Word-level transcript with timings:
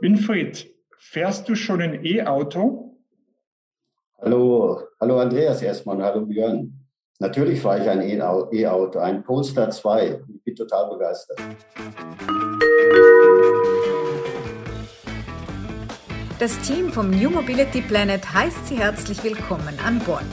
Winfried, 0.00 0.74
fährst 0.98 1.46
du 1.46 1.54
schon 1.54 1.82
ein 1.82 2.04
E-Auto? 2.04 2.96
Hallo, 4.18 4.80
hallo 4.98 5.18
Andreas 5.18 5.60
erstmal 5.60 5.96
und 5.96 6.02
hallo 6.02 6.24
Björn. 6.24 6.72
Natürlich 7.18 7.60
fahre 7.60 7.82
ich 7.82 7.88
ein 7.88 8.00
E-Auto, 8.00 8.98
ein 8.98 9.22
Polestar 9.22 9.68
2. 9.68 10.22
Ich 10.36 10.42
bin 10.42 10.56
total 10.56 10.88
begeistert. 10.88 11.38
Das 16.38 16.58
Team 16.60 16.90
vom 16.90 17.10
New 17.10 17.28
Mobility 17.28 17.82
Planet 17.82 18.32
heißt 18.32 18.68
Sie 18.68 18.78
herzlich 18.78 19.22
willkommen 19.22 19.78
an 19.86 19.98
Bord. 19.98 20.24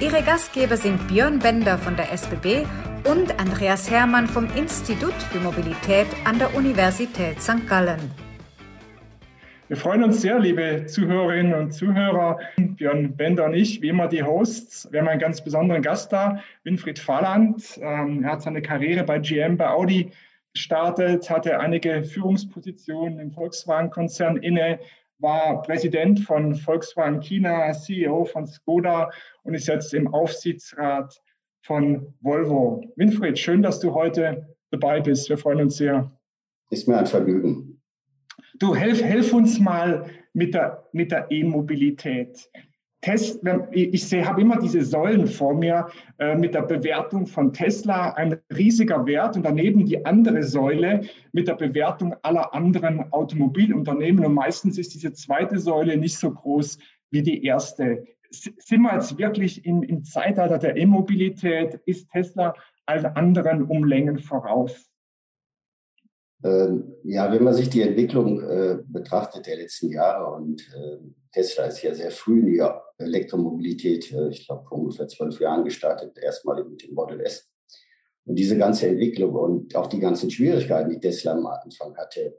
Ihre 0.00 0.22
Gastgeber 0.22 0.76
sind 0.76 1.08
Björn 1.08 1.40
Bender 1.40 1.78
von 1.78 1.96
der 1.96 2.12
SBB 2.12 2.64
und 3.10 3.40
Andreas 3.40 3.90
Hermann 3.90 4.28
vom 4.28 4.48
Institut 4.54 5.14
für 5.14 5.40
Mobilität 5.40 6.06
an 6.24 6.38
der 6.38 6.54
Universität 6.54 7.42
St. 7.42 7.66
Gallen. 7.68 8.23
Wir 9.68 9.78
freuen 9.78 10.04
uns 10.04 10.20
sehr, 10.20 10.38
liebe 10.38 10.84
Zuhörerinnen 10.84 11.54
und 11.54 11.72
Zuhörer. 11.72 12.38
Björn 12.58 13.16
Bender 13.16 13.46
und 13.46 13.54
ich, 13.54 13.80
wie 13.80 13.88
immer 13.88 14.08
die 14.08 14.22
Hosts. 14.22 14.86
Wir 14.92 15.00
haben 15.00 15.08
einen 15.08 15.20
ganz 15.20 15.42
besonderen 15.42 15.80
Gast 15.80 16.12
da, 16.12 16.38
Winfried 16.64 16.98
Fahland. 16.98 17.80
Ähm, 17.80 18.24
er 18.24 18.32
hat 18.32 18.42
seine 18.42 18.60
Karriere 18.60 19.04
bei 19.04 19.18
GM, 19.18 19.56
bei 19.56 19.70
Audi 19.70 20.10
gestartet, 20.52 21.30
hatte 21.30 21.58
einige 21.60 22.04
Führungspositionen 22.04 23.18
im 23.18 23.32
Volkswagen-Konzern 23.32 24.36
inne, 24.36 24.80
war 25.18 25.62
Präsident 25.62 26.20
von 26.20 26.54
Volkswagen 26.54 27.22
China, 27.22 27.72
CEO 27.72 28.26
von 28.26 28.46
Skoda 28.46 29.10
und 29.44 29.54
ist 29.54 29.66
jetzt 29.66 29.94
im 29.94 30.12
Aufsichtsrat 30.12 31.22
von 31.62 32.12
Volvo. 32.20 32.84
Winfried, 32.96 33.38
schön, 33.38 33.62
dass 33.62 33.80
du 33.80 33.94
heute 33.94 34.46
dabei 34.70 35.00
bist. 35.00 35.30
Wir 35.30 35.38
freuen 35.38 35.62
uns 35.62 35.78
sehr. 35.78 36.10
Ist 36.68 36.86
mir 36.86 36.98
ein 36.98 37.06
Vergnügen. 37.06 37.73
Du, 38.58 38.74
helf, 38.74 39.02
helf 39.02 39.32
uns 39.32 39.58
mal 39.58 40.06
mit 40.32 40.54
der, 40.54 40.84
mit 40.92 41.10
der 41.10 41.26
E-Mobilität. 41.30 42.48
Test, 43.00 43.40
ich 43.72 44.08
sehe, 44.08 44.24
habe 44.24 44.40
immer 44.40 44.58
diese 44.58 44.82
Säulen 44.82 45.26
vor 45.26 45.54
mir 45.54 45.88
äh, 46.18 46.36
mit 46.36 46.54
der 46.54 46.62
Bewertung 46.62 47.26
von 47.26 47.52
Tesla, 47.52 48.12
ein 48.12 48.40
riesiger 48.56 49.04
Wert 49.06 49.36
und 49.36 49.42
daneben 49.42 49.84
die 49.84 50.06
andere 50.06 50.42
Säule 50.42 51.02
mit 51.32 51.48
der 51.48 51.56
Bewertung 51.56 52.14
aller 52.22 52.54
anderen 52.54 53.12
Automobilunternehmen. 53.12 54.24
Und 54.24 54.34
meistens 54.34 54.78
ist 54.78 54.94
diese 54.94 55.12
zweite 55.12 55.58
Säule 55.58 55.96
nicht 55.96 56.16
so 56.16 56.30
groß 56.30 56.78
wie 57.10 57.22
die 57.22 57.44
erste. 57.44 58.06
Sind 58.30 58.82
wir 58.82 58.94
jetzt 58.94 59.18
wirklich 59.18 59.66
im, 59.66 59.82
im 59.82 60.04
Zeitalter 60.04 60.58
der 60.58 60.76
E-Mobilität? 60.76 61.80
Ist 61.86 62.08
Tesla 62.10 62.54
allen 62.86 63.06
anderen 63.06 63.64
um 63.64 63.84
Längen 63.84 64.18
voraus? 64.18 64.93
Ähm, 66.42 66.94
ja, 67.04 67.32
wenn 67.32 67.44
man 67.44 67.54
sich 67.54 67.70
die 67.70 67.82
Entwicklung 67.82 68.42
äh, 68.42 68.78
betrachtet 68.86 69.46
der 69.46 69.56
letzten 69.56 69.90
Jahre 69.90 70.34
und 70.34 70.60
äh, 70.74 70.98
Tesla 71.32 71.64
ist 71.66 71.82
ja 71.82 71.94
sehr 71.94 72.10
früh 72.10 72.40
in 72.40 72.46
die 72.46 72.62
Elektromobilität, 72.98 74.12
äh, 74.12 74.28
ich 74.28 74.46
glaube 74.46 74.64
vor 74.66 74.78
ungefähr 74.78 75.08
zwölf 75.08 75.40
Jahren 75.40 75.64
gestartet, 75.64 76.18
erstmal 76.18 76.62
mit 76.64 76.82
dem 76.82 76.94
Model 76.94 77.20
S. 77.20 77.48
Und 78.26 78.36
diese 78.36 78.56
ganze 78.56 78.88
Entwicklung 78.88 79.34
und 79.34 79.76
auch 79.76 79.86
die 79.86 80.00
ganzen 80.00 80.30
Schwierigkeiten, 80.30 80.90
die 80.90 81.00
Tesla 81.00 81.32
am 81.32 81.46
Anfang 81.46 81.96
hatte, 81.96 82.38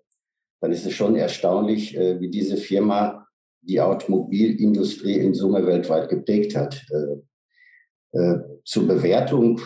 dann 0.62 0.72
ist 0.72 0.86
es 0.86 0.94
schon 0.94 1.16
erstaunlich, 1.16 1.96
äh, 1.96 2.20
wie 2.20 2.30
diese 2.30 2.58
Firma 2.58 3.28
die 3.62 3.82
Automobilindustrie 3.82 5.20
in 5.20 5.34
Summe 5.34 5.66
weltweit 5.66 6.10
geprägt 6.10 6.56
hat. 6.56 6.86
Äh, 6.92 8.18
äh, 8.18 8.40
zur 8.64 8.88
Bewertung, 8.88 9.60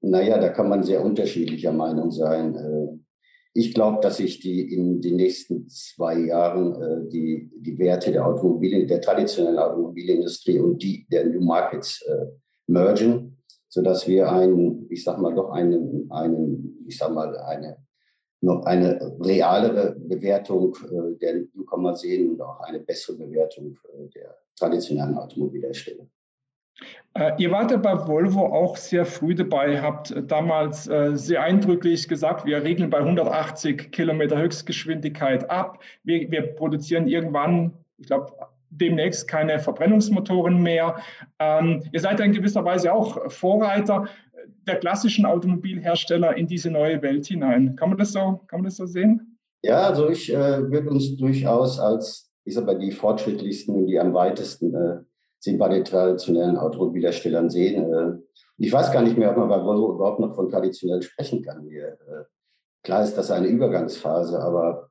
naja, 0.00 0.38
da 0.38 0.50
kann 0.50 0.68
man 0.68 0.82
sehr 0.82 1.04
unterschiedlicher 1.04 1.72
Meinung 1.72 2.10
sein 2.10 3.05
ich 3.56 3.72
glaube, 3.72 4.00
dass 4.02 4.18
sich 4.18 4.38
die 4.40 4.72
in 4.74 5.00
den 5.00 5.16
nächsten 5.16 5.68
zwei 5.68 6.18
Jahren 6.18 6.74
äh, 6.74 7.08
die, 7.08 7.50
die 7.56 7.78
Werte 7.78 8.12
der 8.12 8.26
Automobil, 8.26 8.86
der 8.86 9.00
traditionellen 9.00 9.58
Automobilindustrie 9.58 10.58
und 10.58 10.82
die 10.82 11.06
der 11.10 11.26
New 11.26 11.40
Markets 11.40 12.02
äh, 12.02 12.26
mergen, 12.66 13.38
sodass 13.68 14.06
wir 14.06 14.30
einen, 14.30 14.86
ich 14.90 15.02
sag 15.02 15.18
mal, 15.18 15.34
doch 15.34 15.50
einen, 15.50 16.10
einen, 16.10 16.84
ich 16.86 16.98
sag 16.98 17.12
mal, 17.12 17.36
eine 17.38 17.78
noch 18.42 18.64
eine 18.66 19.16
realere 19.20 19.96
Bewertung 19.98 20.76
äh, 20.84 21.18
der 21.18 21.46
Newcomer 21.54 21.96
sehen 21.96 22.30
und 22.30 22.40
auch 22.42 22.60
eine 22.60 22.80
bessere 22.80 23.16
Bewertung 23.16 23.76
äh, 23.94 24.08
der 24.14 24.36
traditionellen 24.54 25.16
Automobilhersteller. 25.16 26.06
Äh, 27.14 27.32
ihr 27.38 27.50
wart 27.50 27.70
ja 27.70 27.78
bei 27.78 28.06
Volvo 28.06 28.46
auch 28.46 28.76
sehr 28.76 29.06
früh 29.06 29.34
dabei, 29.34 29.80
habt 29.80 30.14
damals 30.26 30.86
äh, 30.86 31.16
sehr 31.16 31.42
eindrücklich 31.42 32.08
gesagt, 32.08 32.44
wir 32.44 32.62
regeln 32.62 32.90
bei 32.90 32.98
180 32.98 33.90
Kilometer 33.90 34.38
Höchstgeschwindigkeit 34.38 35.48
ab. 35.50 35.82
Wir, 36.04 36.30
wir 36.30 36.42
produzieren 36.54 37.08
irgendwann, 37.08 37.72
ich 37.98 38.06
glaube, 38.06 38.32
demnächst 38.68 39.26
keine 39.28 39.58
Verbrennungsmotoren 39.58 40.62
mehr. 40.62 40.96
Ähm, 41.38 41.84
ihr 41.92 42.00
seid 42.00 42.20
in 42.20 42.32
gewisser 42.32 42.64
Weise 42.64 42.92
auch 42.92 43.30
Vorreiter 43.30 44.06
der 44.66 44.76
klassischen 44.76 45.24
Automobilhersteller 45.24 46.36
in 46.36 46.46
diese 46.46 46.70
neue 46.70 47.00
Welt 47.00 47.26
hinein. 47.26 47.76
Kann 47.76 47.90
man 47.90 47.98
das 47.98 48.12
so, 48.12 48.40
kann 48.48 48.60
man 48.60 48.64
das 48.64 48.76
so 48.76 48.86
sehen? 48.86 49.38
Ja, 49.62 49.82
also 49.82 50.10
ich 50.10 50.32
äh, 50.32 50.70
würde 50.70 50.90
uns 50.90 51.16
durchaus 51.16 51.78
als, 51.80 52.30
ich 52.44 52.54
sag 52.54 52.66
mal, 52.66 52.78
die 52.78 52.92
fortschrittlichsten 52.92 53.74
und 53.74 53.86
die 53.86 53.98
am 53.98 54.12
weitesten 54.12 54.74
äh, 54.74 54.98
sind 55.46 55.58
bei 55.58 55.68
den 55.68 55.84
traditionellen 55.84 56.56
Automobilherstellern 56.56 57.48
sehen. 57.48 57.92
Äh, 57.92 58.18
ich 58.58 58.72
weiß 58.72 58.92
gar 58.92 59.02
nicht 59.02 59.16
mehr, 59.16 59.30
ob 59.30 59.36
man 59.38 59.48
bei 59.48 59.64
Volvo 59.64 59.94
überhaupt 59.94 60.20
noch 60.20 60.34
von 60.34 60.50
traditionell 60.50 61.02
sprechen 61.02 61.42
kann. 61.42 61.68
Wir, 61.68 61.88
äh, 61.88 62.24
klar 62.82 63.02
ist 63.04 63.16
das 63.16 63.30
eine 63.30 63.46
Übergangsphase, 63.46 64.40
aber 64.40 64.90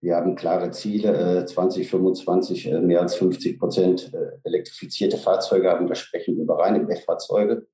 wir 0.00 0.16
haben 0.16 0.36
klare 0.36 0.70
Ziele, 0.70 1.46
2025 1.46 2.70
äh, 2.70 2.80
mehr 2.80 3.00
als 3.00 3.14
50 3.14 3.58
Prozent 3.58 4.12
elektrifizierte 4.44 5.16
Fahrzeuge 5.16 5.70
haben. 5.70 5.86
Da 5.86 5.94
sprechen 5.94 6.36
wir 6.36 6.44
über 6.44 6.58
reine 6.58 6.80
BEF-Fahrzeuge. 6.80 7.66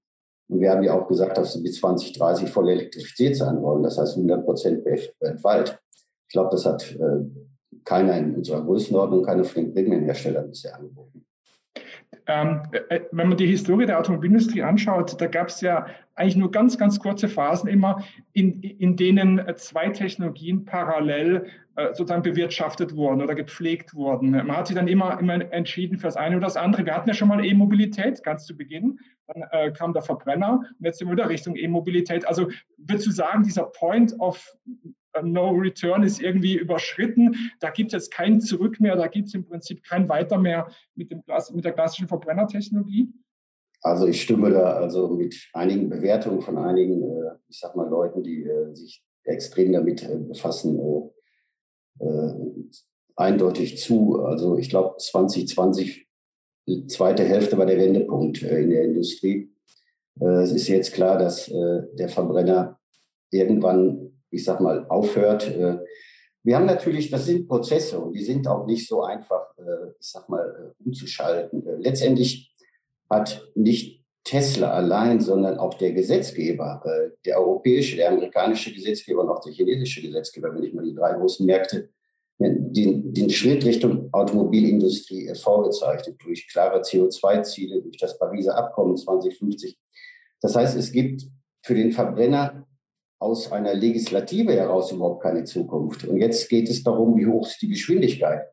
Und 0.49 0.61
wir 0.61 0.71
haben 0.71 0.85
ja 0.85 0.95
auch 0.95 1.09
gesagt, 1.09 1.37
dass 1.37 1.57
wir 1.57 1.63
bis 1.65 1.81
2030 1.81 2.49
voll 2.49 2.69
elektrifiziert 2.69 3.37
sein 3.37 3.61
wollen. 3.61 3.83
Das 3.83 3.99
heißt 3.99 4.17
100 4.17 4.45
Prozent 4.45 4.85
BEF 4.85 5.13
weltweit. 5.21 5.81
Ich 6.29 6.33
glaube, 6.33 6.51
das 6.53 6.65
hat 6.65 6.97
keiner 7.85 8.17
in 8.19 8.37
unserer 8.37 8.63
Größenordnung, 8.65 9.25
keine 9.25 9.43
Premium-Herstellern 9.43 10.49
bisher 10.49 10.77
angeboten. 10.77 11.25
Ähm, 12.31 12.63
äh, 12.91 13.01
wenn 13.11 13.29
man 13.29 13.37
die 13.37 13.47
Historie 13.47 13.87
der 13.87 13.99
Automobilindustrie 13.99 14.63
anschaut, 14.63 15.21
da 15.21 15.27
gab 15.27 15.49
es 15.49 15.61
ja 15.63 15.87
eigentlich 16.15 16.37
nur 16.37 16.53
ganz, 16.53 16.79
ganz 16.79 17.01
kurze 17.01 17.29
Phasen 17.29 17.69
immer, 17.69 18.05
in, 18.35 18.63
in 18.63 18.97
denen 18.97 19.43
zwei 19.57 19.89
Technologien 19.89 20.65
parallel 20.65 21.47
äh, 21.75 21.89
sozusagen 21.89 22.23
bewirtschaftet 22.23 22.95
wurden 22.95 23.21
oder 23.21 23.35
gepflegt 23.35 23.95
wurden. 23.95 24.31
Man 24.31 24.57
hat 24.57 24.69
sich 24.69 24.77
dann 24.77 24.87
immer, 24.87 25.19
immer 25.19 25.53
entschieden 25.53 25.99
für 25.99 26.07
das 26.07 26.17
eine 26.17 26.37
oder 26.37 26.47
das 26.47 26.57
andere. 26.57 26.87
Wir 26.87 26.95
hatten 26.95 27.09
ja 27.09 27.15
schon 27.15 27.27
mal 27.29 27.45
E-Mobilität 27.45 28.23
ganz 28.23 28.47
zu 28.47 28.57
Beginn, 28.57 29.01
dann 29.27 29.45
äh, 29.51 29.73
kam 29.73 29.93
der 29.93 30.03
Verbrenner 30.03 30.61
und 30.79 30.85
jetzt 30.85 30.99
sind 30.99 31.09
wir 31.09 31.17
wieder 31.17 31.29
Richtung 31.29 31.57
E-Mobilität. 31.57 32.29
Also 32.29 32.49
würdest 32.77 33.09
du 33.09 33.11
sagen, 33.11 33.43
dieser 33.43 33.65
Point 33.65 34.15
of 34.21 34.57
No 35.23 35.51
Return 35.51 36.03
ist 36.03 36.21
irgendwie 36.21 36.57
überschritten. 36.57 37.37
Da 37.61 37.71
gibt 37.71 37.93
es 37.95 38.11
kein 38.11 38.41
Zurück 38.41 38.81
mehr, 38.81 38.97
da 38.97 39.09
gibt 39.09 39.29
es 39.29 39.35
im 39.35 39.45
Prinzip 39.45 39.83
kein 39.83 40.09
Weiter 40.09 40.39
mehr 40.39 40.69
mit, 40.95 41.11
dem, 41.11 41.23
mit 41.53 41.65
der 41.65 41.73
klassischen 41.73 42.09
Verbrennertechnologie. 42.09 43.13
Also 43.83 44.07
ich 44.07 44.21
stimme 44.21 44.51
da 44.51 44.75
also 44.75 45.09
mit 45.09 45.49
einigen 45.55 45.89
Bewertungen 45.89 46.43
von 46.43 46.59
einigen, 46.59 47.03
äh, 47.03 47.37
ich 47.49 47.59
sag 47.59 47.75
mal, 47.77 47.89
Leuten, 47.89 48.23
die 48.23 48.45
äh, 48.45 48.75
sich 48.75 49.03
extrem 49.25 49.73
damit 49.73 50.03
äh, 50.03 50.17
befassen, 50.17 50.81
eindeutig 53.15 53.77
zu. 53.77 54.21
Also 54.21 54.57
ich 54.57 54.71
glaube 54.71 54.97
2020, 54.97 56.09
zweite 56.87 57.25
Hälfte 57.25 57.59
war 57.59 57.67
der 57.67 57.77
Wendepunkt 57.77 58.41
in 58.41 58.71
der 58.71 58.85
Industrie. 58.85 59.53
Es 60.19 60.51
ist 60.51 60.69
jetzt 60.69 60.95
klar, 60.95 61.19
dass 61.19 61.45
der 61.45 62.09
Verbrenner 62.09 62.81
irgendwann 63.31 64.10
ich 64.31 64.45
sag 64.45 64.61
mal, 64.61 64.87
aufhört. 64.89 65.49
Äh, 65.49 65.79
wir 66.43 66.57
haben 66.57 66.67
natürlich, 66.67 67.11
das 67.11 67.27
sind 67.27 67.49
Prozesse 67.49 67.99
und 67.99 68.15
die 68.15 68.23
sind 68.23 68.47
auch 68.49 68.67
nicht 68.67 68.89
so 68.89 69.03
einfach, 69.03 69.57
äh, 69.59 69.91
ich 69.99 70.07
sag 70.07 70.29
mal, 70.29 70.75
äh, 70.79 70.85
umzuschalten. 70.85 71.63
Letztendlich 71.79 72.53
hat 73.09 73.49
nicht 73.55 74.05
Tesla 74.25 74.71
allein, 74.71 75.21
sondern 75.21 75.59
auch 75.59 75.75
der 75.75 75.93
Gesetzgeber, 75.93 76.83
der 77.25 77.41
europäische, 77.41 77.97
der 77.97 78.11
amerikanische 78.11 78.73
Gesetzgeber 78.73 79.23
und 79.23 79.31
auch 79.31 79.41
der 79.41 79.53
chinesische 79.53 80.03
Gesetzgeber, 80.03 80.55
wenn 80.55 80.63
ich 80.63 80.75
mal 80.75 80.85
die 80.85 80.95
drei 80.95 81.15
großen 81.15 81.45
Märkte, 81.47 81.89
den, 82.39 83.13
den 83.13 83.31
Schritt 83.31 83.65
Richtung 83.65 84.09
Automobilindustrie 84.13 85.33
vorgezeichnet 85.35 86.17
durch 86.23 86.49
klare 86.49 86.81
CO2-Ziele, 86.81 87.83
durch 87.83 87.99
das 87.99 88.19
Pariser 88.19 88.57
Abkommen 88.57 88.97
2050. 88.97 89.77
Das 90.41 90.55
heißt, 90.55 90.77
es 90.77 90.93
gibt 90.93 91.25
für 91.63 91.75
den 91.75 91.93
Verbrenner 91.93 92.67
aus 93.21 93.53
einer 93.53 93.75
Legislative 93.75 94.53
heraus 94.53 94.91
überhaupt 94.91 95.23
keine 95.23 95.45
Zukunft. 95.45 96.05
Und 96.09 96.17
jetzt 96.17 96.49
geht 96.49 96.69
es 96.69 96.83
darum, 96.83 97.17
wie 97.17 97.27
hoch 97.27 97.47
ist 97.47 97.63
die 97.63 97.69
Geschwindigkeit. 97.69 98.47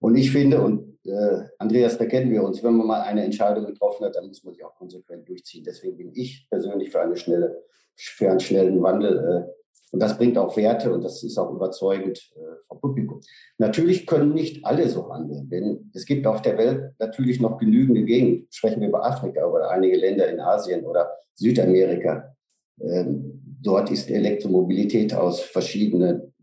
Und 0.00 0.16
ich 0.16 0.32
finde, 0.32 0.60
und 0.60 0.98
äh, 1.06 1.44
Andreas, 1.58 1.96
da 1.98 2.06
kennen 2.06 2.30
wir 2.32 2.42
uns, 2.42 2.62
wenn 2.64 2.74
man 2.74 2.86
mal 2.86 3.02
eine 3.02 3.22
Entscheidung 3.22 3.66
getroffen 3.66 4.04
hat, 4.06 4.16
dann 4.16 4.26
muss 4.26 4.42
man 4.42 4.54
sie 4.54 4.64
auch 4.64 4.74
konsequent 4.74 5.28
durchziehen. 5.28 5.64
Deswegen 5.64 5.96
bin 5.96 6.10
ich 6.14 6.46
persönlich 6.50 6.90
für 6.90 7.00
eine 7.00 7.16
schnelle, 7.16 7.62
für 7.94 8.30
einen 8.30 8.40
schnellen 8.40 8.82
Wandel. 8.82 9.18
Äh, 9.18 9.52
Und 9.92 10.00
das 10.00 10.16
bringt 10.18 10.36
auch 10.38 10.56
Werte 10.56 10.92
und 10.92 11.04
das 11.04 11.22
ist 11.22 11.38
auch 11.38 11.52
überzeugend 11.54 12.18
äh, 12.34 12.56
vom 12.66 12.80
Publikum. 12.80 13.20
Natürlich 13.58 14.06
können 14.06 14.34
nicht 14.34 14.64
alle 14.64 14.88
so 14.88 15.08
handeln, 15.12 15.48
denn 15.48 15.90
es 15.94 16.04
gibt 16.04 16.26
auf 16.26 16.42
der 16.42 16.56
Welt 16.58 16.94
natürlich 16.98 17.40
noch 17.40 17.58
genügende 17.58 18.02
Gegenden. 18.04 18.48
Sprechen 18.50 18.80
wir 18.80 18.88
über 18.88 19.04
Afrika 19.04 19.46
oder 19.46 19.70
einige 19.70 19.96
Länder 19.96 20.26
in 20.28 20.40
Asien 20.40 20.84
oder 20.84 21.12
Südamerika. 21.34 22.34
Ähm, 22.80 23.43
dort 23.64 23.90
ist 23.90 24.10
Elektromobilität 24.10 25.14
aus 25.14 25.40
verschiedenen 25.40 26.34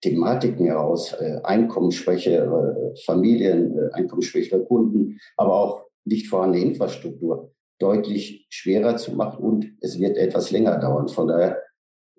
Thematiken 0.00 0.66
heraus, 0.66 1.12
äh, 1.12 1.40
Einkommensschwäche, 1.42 2.36
äh, 2.36 2.96
Familien, 3.04 3.76
äh, 3.76 3.92
einkommensschwächere 3.92 4.64
Kunden, 4.64 5.18
aber 5.36 5.54
auch 5.54 5.86
nicht 6.04 6.28
vorhandene 6.28 6.64
Infrastruktur 6.64 7.52
deutlich 7.78 8.46
schwerer 8.48 8.96
zu 8.96 9.12
machen 9.12 9.44
und 9.44 9.72
es 9.80 9.98
wird 9.98 10.16
etwas 10.16 10.50
länger 10.50 10.78
dauern. 10.78 11.08
Von 11.08 11.28
daher 11.28 11.60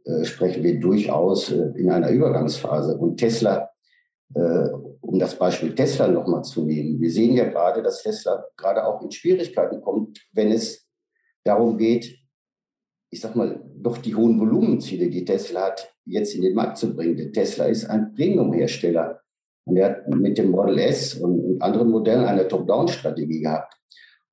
äh, 0.06 0.26
sprechen 0.26 0.64
wir 0.64 0.80
durchaus 0.80 1.52
äh, 1.52 1.72
in 1.76 1.90
einer 1.90 2.10
Übergangsphase. 2.10 2.98
Und 2.98 3.18
Tesla, 3.18 3.70
äh, 4.36 4.70
um 5.02 5.20
das 5.20 5.36
Beispiel 5.36 5.76
Tesla 5.76 6.08
nochmal 6.08 6.44
zu 6.44 6.66
nehmen, 6.66 7.00
wir 7.00 7.12
sehen 7.12 7.36
ja 7.36 7.46
gerade, 7.46 7.82
dass 7.82 8.04
Tesla 8.04 8.46
gerade 8.58 8.86
auch 8.86 9.02
in 9.02 9.12
Schwierigkeiten 9.12 9.82
kommt, 9.82 10.20
wenn 10.34 10.52
es 10.52 10.88
darum 11.44 11.78
geht, 11.78 12.19
ich 13.12 13.22
sag 13.22 13.36
mal, 13.36 13.64
doch 13.76 13.98
die 13.98 14.16
hohen 14.16 14.40
Volumenziele, 14.40 15.10
die 15.10 15.26
Tesla 15.26 15.68
hat, 15.68 15.94
jetzt 16.06 16.36
in 16.36 16.42
den 16.42 16.54
Markt 16.54 16.78
zu 16.78 16.96
bringen. 16.96 17.18
Denn 17.18 17.34
Tesla 17.34 17.66
ist 17.66 17.86
ein 17.86 18.14
Premium-Hersteller. 18.14 19.22
Und 19.66 19.78
er 19.78 19.90
hat 19.90 20.08
mit 20.10 20.38
dem 20.38 20.52
Model 20.52 20.78
S 20.80 21.16
und 21.16 21.62
anderen 21.62 21.90
Modellen 21.90 22.26
eine 22.26 22.48
Top-Down-Strategie 22.48 23.42
gehabt. 23.42 23.74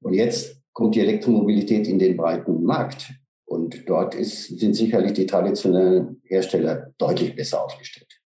Und 0.01 0.15
jetzt 0.15 0.61
kommt 0.73 0.95
die 0.95 1.01
Elektromobilität 1.01 1.89
in 1.89 1.99
den 1.99 2.17
breiten 2.17 2.63
Markt. 2.63 3.13
Und 3.47 3.89
dort 3.89 4.15
ist, 4.15 4.59
sind 4.59 4.75
sicherlich 4.75 5.13
die 5.13 5.27
traditionellen 5.27 6.21
Hersteller 6.25 6.93
deutlich 6.99 7.35
besser 7.35 7.65
aufgestellt. 7.65 8.21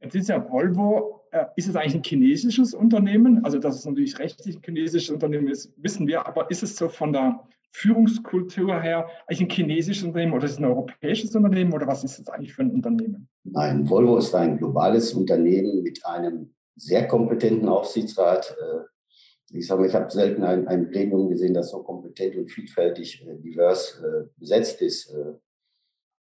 Jetzt 0.00 0.14
ist 0.14 0.28
ja 0.28 0.48
Volvo, 0.48 1.22
äh, 1.32 1.46
ist 1.56 1.68
es 1.68 1.76
eigentlich 1.76 1.96
ein 1.96 2.02
chinesisches 2.02 2.74
Unternehmen? 2.74 3.44
Also, 3.44 3.58
dass 3.58 3.76
es 3.76 3.84
natürlich 3.84 4.18
rechtlich 4.18 4.56
ein 4.56 4.62
chinesisches 4.62 5.10
Unternehmen 5.10 5.48
ist, 5.48 5.72
wissen 5.76 6.06
wir. 6.06 6.26
Aber 6.26 6.50
ist 6.50 6.62
es 6.62 6.76
so 6.76 6.88
von 6.88 7.12
der 7.12 7.40
Führungskultur 7.72 8.80
her 8.80 9.08
eigentlich 9.26 9.42
ein 9.42 9.50
chinesisches 9.50 10.04
Unternehmen 10.04 10.32
oder 10.32 10.46
ist 10.46 10.52
es 10.52 10.58
ein 10.58 10.64
europäisches 10.64 11.34
Unternehmen 11.34 11.72
oder 11.72 11.86
was 11.86 12.04
ist 12.04 12.18
es 12.18 12.28
eigentlich 12.28 12.54
für 12.54 12.62
ein 12.62 12.70
Unternehmen? 12.70 13.28
Nein, 13.44 13.88
Volvo 13.88 14.16
ist 14.18 14.34
ein 14.34 14.58
globales 14.58 15.12
Unternehmen 15.12 15.82
mit 15.82 16.04
einem 16.04 16.54
sehr 16.76 17.06
kompetenten 17.06 17.68
Aufsichtsrat. 17.68 18.56
Äh, 18.58 19.56
ich 19.58 19.66
sage 19.66 19.86
ich 19.86 19.94
habe 19.94 20.10
selten 20.10 20.42
ein, 20.42 20.66
ein 20.66 20.90
Gremium 20.90 21.28
gesehen, 21.28 21.54
das 21.54 21.70
so 21.70 21.82
kompetent 21.82 22.36
und 22.36 22.50
vielfältig 22.50 23.26
äh, 23.26 23.36
divers 23.36 24.02
äh, 24.02 24.26
besetzt 24.36 24.80
ist. 24.82 25.14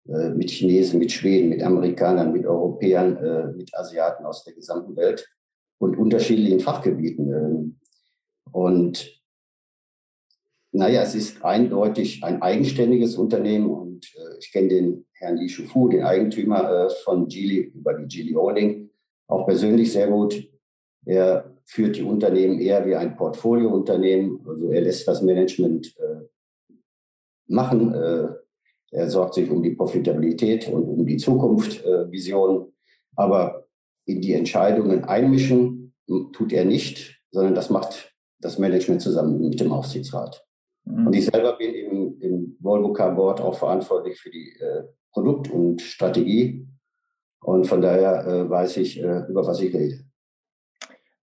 Mit 0.07 0.51
Chinesen, 0.51 0.99
mit 0.99 1.11
Schweden, 1.11 1.49
mit 1.49 1.63
Amerikanern, 1.63 2.31
mit 2.31 2.45
Europäern, 2.45 3.55
mit 3.57 3.75
Asiaten 3.75 4.23
aus 4.23 4.43
der 4.43 4.53
gesamten 4.53 4.95
Welt 4.95 5.27
und 5.79 5.97
unterschiedlichen 5.97 6.59
Fachgebieten. 6.59 7.33
Ähm, 7.33 7.79
und 8.51 9.21
naja, 10.75 11.01
es 11.03 11.15
ist 11.15 11.43
eindeutig 11.43 12.21
ein 12.23 12.41
eigenständiges 12.41 13.15
Unternehmen 13.17 13.69
und 13.69 14.13
äh, 14.15 14.37
ich 14.39 14.51
kenne 14.51 14.67
den 14.67 15.05
Herrn 15.13 15.37
Li 15.37 15.47
Shufu, 15.47 15.87
den 15.87 16.03
Eigentümer 16.03 16.89
von 17.03 17.27
Geely 17.27 17.71
über 17.73 17.93
die 17.93 18.07
Geely 18.07 18.33
Holding, 18.33 18.89
auch 19.27 19.45
persönlich 19.45 19.93
sehr 19.93 20.07
gut. 20.07 20.49
Er 21.05 21.55
führt 21.63 21.95
die 21.95 22.03
Unternehmen 22.03 22.59
eher 22.59 22.85
wie 22.85 22.95
ein 22.95 23.15
Portfoliounternehmen. 23.15 24.41
Also 24.45 24.69
er 24.69 24.81
lässt 24.81 25.07
das 25.07 25.21
Management 25.21 25.95
äh, 25.97 26.25
machen. 27.47 27.93
Äh, 27.93 28.27
er 28.91 29.09
sorgt 29.09 29.35
sich 29.35 29.49
um 29.49 29.63
die 29.63 29.75
Profitabilität 29.75 30.67
und 30.67 30.83
um 30.83 31.05
die 31.05 31.17
Zukunftsvision. 31.17 32.61
Äh, 32.61 32.71
Aber 33.15 33.67
in 34.05 34.19
die 34.21 34.33
Entscheidungen 34.33 35.05
einmischen 35.05 35.93
tut 36.33 36.51
er 36.51 36.65
nicht, 36.65 37.21
sondern 37.31 37.55
das 37.55 37.69
macht 37.69 38.13
das 38.39 38.59
Management 38.59 39.01
zusammen 39.01 39.39
mit 39.39 39.59
dem 39.59 39.71
Aufsichtsrat. 39.71 40.45
Mhm. 40.85 41.07
Und 41.07 41.15
ich 41.15 41.25
selber 41.25 41.57
bin 41.57 41.73
im, 41.73 42.21
im 42.21 42.57
Volvo 42.59 42.93
Car 42.93 43.13
Board 43.15 43.41
auch 43.41 43.57
verantwortlich 43.57 44.19
für 44.19 44.29
die 44.29 44.55
äh, 44.59 44.83
Produkt- 45.11 45.49
und 45.49 45.81
Strategie. 45.81 46.67
Und 47.41 47.65
von 47.67 47.81
daher 47.81 48.25
äh, 48.25 48.49
weiß 48.49 48.77
ich, 48.77 49.01
äh, 49.01 49.23
über 49.27 49.45
was 49.45 49.61
ich 49.61 49.73
rede. 49.73 50.03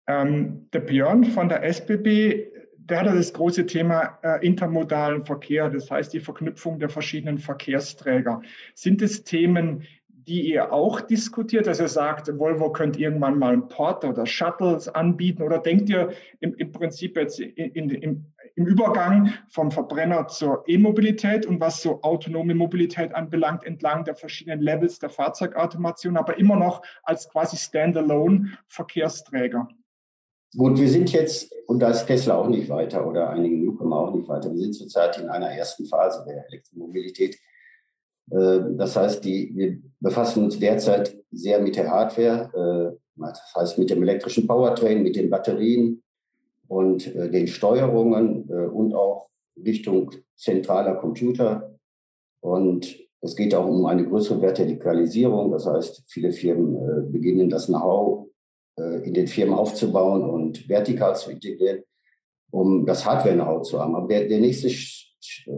Ähm, 0.08 0.68
der 0.72 0.82
Björn 0.82 1.26
von 1.26 1.50
der 1.50 1.64
SBB, 1.64 2.52
der 2.78 3.00
hat 3.00 3.08
das 3.08 3.34
große 3.34 3.66
Thema 3.66 4.20
äh, 4.22 4.46
intermodalen 4.46 5.26
Verkehr, 5.26 5.70
das 5.70 5.90
heißt 5.90 6.14
die 6.14 6.20
Verknüpfung 6.20 6.78
der 6.78 6.90
verschiedenen 6.90 7.40
Verkehrsträger. 7.40 8.42
Sind 8.76 9.02
es 9.02 9.24
Themen, 9.24 9.84
die 10.28 10.50
ihr 10.50 10.74
auch 10.74 11.02
diskutiert, 11.02 11.68
dass 11.68 11.80
ihr 11.80 11.88
sagt, 11.88 12.28
Volvo 12.40 12.72
könnte 12.72 13.00
irgendwann 13.00 13.38
mal 13.38 13.54
ein 13.54 13.68
Port 13.68 14.04
oder 14.04 14.26
Shuttles 14.26 14.88
anbieten 14.88 15.44
oder 15.44 15.60
denkt 15.60 15.90
ihr 15.90 16.12
im, 16.40 16.56
im 16.56 16.72
Prinzip 16.72 17.16
jetzt 17.18 17.40
in, 17.40 17.72
in, 17.72 17.90
im, 17.90 18.26
im 18.56 18.66
Übergang 18.66 19.34
vom 19.50 19.70
Verbrenner 19.70 20.28
zur 20.28 20.64
E-Mobilität 20.68 21.46
und 21.46 21.60
was 21.60 21.82
so 21.82 22.02
autonome 22.02 22.56
Mobilität 22.56 23.14
anbelangt, 23.14 23.64
entlang 23.66 24.04
der 24.04 24.16
verschiedenen 24.16 24.62
Levels 24.62 24.98
der 24.98 25.10
Fahrzeugautomation, 25.10 26.18
aber 26.18 26.38
immer 26.40 26.56
noch 26.56 26.82
als 27.04 27.30
quasi 27.30 27.58
Standalone 27.58 28.58
Verkehrsträger? 28.68 29.68
Gut, 30.58 30.80
wir 30.80 30.88
sind 30.88 31.12
jetzt, 31.12 31.54
und 31.68 31.80
da 31.80 31.90
ist 31.90 32.06
Tesla 32.06 32.36
auch 32.36 32.48
nicht 32.48 32.70
weiter 32.70 33.06
oder 33.06 33.30
einige 33.30 33.58
Newcomer 33.58 34.00
auch 34.00 34.16
nicht 34.16 34.28
weiter, 34.28 34.52
wir 34.52 34.62
sind 34.62 34.74
zurzeit 34.74 35.20
in 35.20 35.28
einer 35.28 35.50
ersten 35.50 35.86
Phase 35.86 36.24
der 36.26 36.46
Elektromobilität. 36.48 37.38
Äh, 38.32 38.60
das 38.78 38.96
heißt, 38.96 39.24
die, 39.24 39.52
wir 39.56 39.78
befassen 40.00 40.46
uns 40.46 40.60
derzeit 40.60 41.18
sehr 41.32 41.60
mit 41.62 41.76
der 41.76 41.90
Hardware, 41.90 42.98
äh, 42.98 42.98
das 43.18 43.54
heißt 43.56 43.78
mit 43.80 43.90
dem 43.90 44.04
elektrischen 44.04 44.48
Powertrain, 44.48 45.04
mit 45.04 45.16
den 45.16 45.30
Batterien 45.30 46.04
und 46.68 47.16
äh, 47.16 47.30
den 47.30 47.48
Steuerungen 47.48 48.44
und 48.44 48.94
auch 48.94 49.30
Richtung 49.64 50.12
zentraler 50.36 50.96
Computer. 50.96 51.78
Und 52.42 52.98
es 53.22 53.36
geht 53.36 53.56
auch 53.56 53.68
um 53.68 53.86
eine 53.86 54.06
größere 54.06 54.42
Vertikalisierung. 54.42 55.52
Das 55.52 55.66
heißt, 55.66 56.04
viele 56.08 56.32
Firmen 56.32 57.12
beginnen 57.12 57.50
das 57.50 57.68
Know-how 57.68 58.28
in 58.78 59.14
den 59.14 59.28
Firmen 59.28 59.56
aufzubauen 59.56 60.30
und 60.30 60.68
vertikal 60.68 61.16
zu 61.16 61.32
integrieren, 61.32 61.84
um 62.52 62.86
das 62.86 63.06
Hardware-Know-how 63.06 63.62
zu 63.62 63.80
haben. 63.80 63.96
Aber 63.96 64.08
der, 64.10 64.28
der 64.28 64.42
nächste 64.42 64.70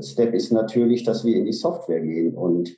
Step 0.02 0.34
ist 0.34 0.52
natürlich, 0.52 1.04
dass 1.04 1.26
wir 1.26 1.36
in 1.36 1.46
die 1.46 1.54
Software 1.54 2.02
gehen. 2.02 2.36
Und, 2.36 2.78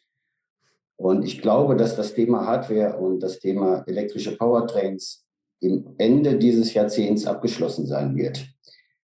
und 0.97 1.23
ich 1.23 1.41
glaube, 1.41 1.75
dass 1.75 1.95
das 1.95 2.13
Thema 2.13 2.45
Hardware 2.45 2.97
und 2.97 3.21
das 3.21 3.39
Thema 3.39 3.83
elektrische 3.87 4.37
Powertrains 4.37 5.25
im 5.61 5.95
Ende 5.97 6.37
dieses 6.37 6.73
Jahrzehnts 6.73 7.25
abgeschlossen 7.25 7.85
sein 7.85 8.15
wird. 8.15 8.47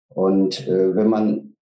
Und 0.09 0.67
äh, 0.69 0.95
wenn 0.95 1.09
man 1.09 1.57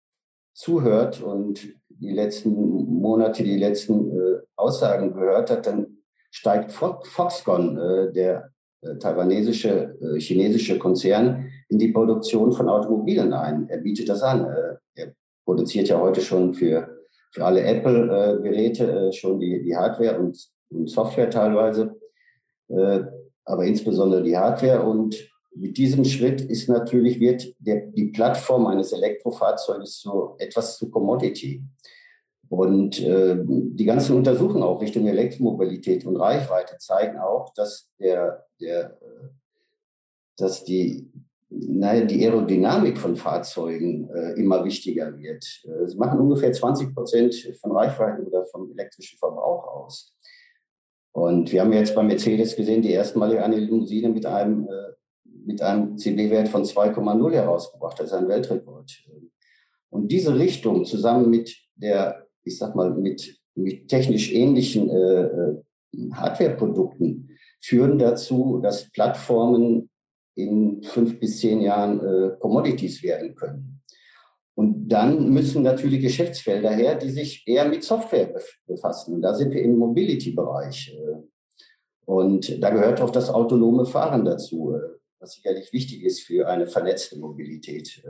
zuhört 0.53 1.21
und 1.21 1.73
die 1.89 2.11
letzten 2.11 2.51
Monate, 2.51 3.43
die 3.43 3.57
letzten 3.57 4.11
äh, 4.11 4.39
Aussagen 4.55 5.13
gehört 5.13 5.49
hat, 5.49 5.67
dann 5.67 5.97
steigt 6.29 6.71
Foxconn, 6.71 7.77
äh, 7.77 8.11
der 8.11 8.51
äh, 8.81 8.97
taiwanesische, 8.97 9.97
äh, 10.01 10.19
chinesische 10.19 10.79
Konzern 10.79 11.51
in 11.69 11.77
die 11.77 11.91
Produktion 11.91 12.51
von 12.51 12.67
Automobilen 12.67 13.33
ein. 13.33 13.69
Er 13.69 13.77
bietet 13.77 14.09
das 14.09 14.23
an. 14.23 14.45
Äh, 14.45 14.77
er 14.95 15.13
produziert 15.45 15.87
ja 15.87 15.99
heute 15.99 16.21
schon 16.21 16.53
für, 16.53 17.05
für 17.31 17.45
alle 17.45 17.63
Apple-Geräte 17.63 19.11
schon 19.13 19.39
die, 19.39 19.63
die 19.63 19.75
Hardware 19.75 20.19
und, 20.19 20.37
und 20.69 20.89
Software 20.89 21.29
teilweise, 21.29 21.95
aber 22.67 23.65
insbesondere 23.65 24.23
die 24.23 24.37
Hardware. 24.37 24.83
Und 24.83 25.15
mit 25.53 25.77
diesem 25.77 26.05
Schritt 26.05 26.41
ist 26.41 26.69
natürlich, 26.69 27.19
wird 27.19 27.53
der, 27.59 27.87
die 27.87 28.05
Plattform 28.05 28.67
eines 28.67 28.93
Elektrofahrzeuges 28.93 29.99
so 29.99 30.35
etwas 30.39 30.77
zu 30.77 30.89
Commodity. 30.89 31.63
Und 32.49 33.01
äh, 33.01 33.37
die 33.45 33.85
ganzen 33.85 34.17
Untersuchungen 34.17 34.63
auch 34.63 34.81
Richtung 34.81 35.07
Elektromobilität 35.07 36.05
und 36.05 36.17
Reichweite 36.17 36.77
zeigen 36.79 37.17
auch, 37.17 37.53
dass, 37.53 37.89
der, 37.97 38.45
der, 38.59 38.97
äh, 39.01 39.29
dass 40.37 40.65
die, 40.65 41.09
naja, 41.51 42.05
die 42.05 42.25
Aerodynamik 42.25 42.97
von 42.97 43.15
Fahrzeugen 43.15 44.09
äh, 44.09 44.33
immer 44.39 44.63
wichtiger 44.63 45.17
wird. 45.17 45.45
Äh, 45.65 45.87
sie 45.87 45.97
machen 45.97 46.19
ungefähr 46.19 46.51
20 46.51 46.93
Prozent 46.93 47.35
von 47.59 47.71
Reichweite 47.73 48.23
oder 48.23 48.45
vom 48.45 48.71
elektrischen 48.71 49.17
Verbrauch 49.17 49.67
aus. 49.67 50.15
Und 51.13 51.51
wir 51.51 51.61
haben 51.61 51.73
jetzt 51.73 51.93
bei 51.93 52.03
Mercedes 52.03 52.55
gesehen, 52.55 52.81
die 52.81 52.91
erstmalige 52.91 53.43
eine 53.43 53.57
Limousine 53.57 54.09
mit 54.09 54.25
einem, 54.25 54.67
äh, 54.67 54.93
mit 55.45 55.61
einem 55.61 55.97
CB-Wert 55.97 56.47
von 56.47 56.63
2,0 56.63 57.33
herausgebracht. 57.33 57.99
Das 57.99 58.07
ist 58.07 58.13
ein 58.13 58.29
Weltrekord. 58.29 59.03
Und 59.89 60.09
diese 60.09 60.39
Richtung 60.39 60.85
zusammen 60.85 61.29
mit 61.29 61.53
der 61.75 62.27
ich 62.43 62.57
sag 62.57 62.75
mal, 62.75 62.91
mit, 62.91 63.37
mit 63.55 63.87
technisch 63.87 64.31
ähnlichen 64.31 64.89
äh, 64.89 65.23
äh, 65.23 65.61
Hardware-Produkten 66.13 67.29
führen 67.59 67.99
dazu, 67.99 68.59
dass 68.61 68.89
Plattformen 68.91 69.89
in 70.35 70.81
fünf 70.83 71.19
bis 71.19 71.39
zehn 71.39 71.61
Jahren 71.61 71.99
äh, 71.99 72.37
Commodities 72.39 73.03
werden 73.03 73.35
können. 73.35 73.81
Und 74.55 74.89
dann 74.89 75.29
müssen 75.29 75.63
natürlich 75.63 76.01
Geschäftsfelder 76.01 76.71
her, 76.71 76.95
die 76.95 77.09
sich 77.09 77.43
eher 77.47 77.67
mit 77.67 77.83
Software 77.83 78.33
befassen. 78.67 79.15
Und 79.15 79.21
da 79.21 79.33
sind 79.33 79.53
wir 79.53 79.61
im 79.61 79.77
Mobility-Bereich. 79.77 80.95
Und 82.05 82.61
da 82.61 82.69
gehört 82.69 83.01
auch 83.01 83.09
das 83.09 83.29
autonome 83.29 83.85
Fahren 83.85 84.25
dazu, 84.25 84.75
was 85.19 85.33
sicherlich 85.33 85.71
wichtig 85.71 86.03
ist 86.03 86.21
für 86.21 86.47
eine 86.47 86.67
vernetzte 86.67 87.17
Mobilität. 87.17 88.03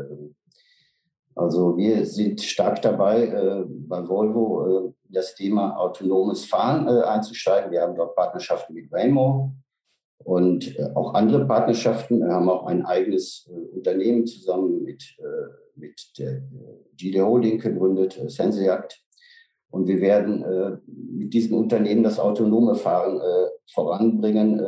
Also 1.36 1.78
wir 1.78 2.06
sind 2.06 2.42
stark 2.42 2.82
dabei, 2.82 3.26
äh, 3.28 3.64
bei 3.68 4.08
Volvo 4.08 4.90
äh, 4.90 4.94
das 5.10 5.36
Thema 5.36 5.78
autonomes 5.78 6.46
Fahren 6.46 6.88
äh, 6.88 7.04
einzusteigen. 7.04 7.72
Wir 7.72 7.82
haben 7.82 7.96
dort 7.96 8.16
Partnerschaften 8.16 8.74
mit 8.74 8.92
Waymo 8.92 9.54
und 10.24 10.78
äh, 10.78 10.90
auch 10.96 11.14
andere 11.14 11.46
Partnerschaften. 11.46 12.20
Wir 12.20 12.34
haben 12.34 12.50
auch 12.50 12.66
ein 12.66 12.86
eigenes 12.86 13.50
äh, 13.50 13.76
Unternehmen 13.76 14.26
zusammen 14.26 14.84
mit, 14.84 15.16
äh, 15.20 15.80
mit 15.80 16.18
der 16.18 16.42
GD 16.98 17.22
Holding 17.22 17.60
gegründet, 17.60 18.18
äh, 18.18 18.30
Senseact. 18.30 19.02
Und 19.70 19.88
wir 19.88 20.02
werden 20.02 20.82
mit 20.86 21.34
diesem 21.34 21.58
Unternehmen 21.58 22.04
das 22.04 22.20
autonome 22.20 22.76
Fahren 22.76 23.22
voranbringen 23.74 24.60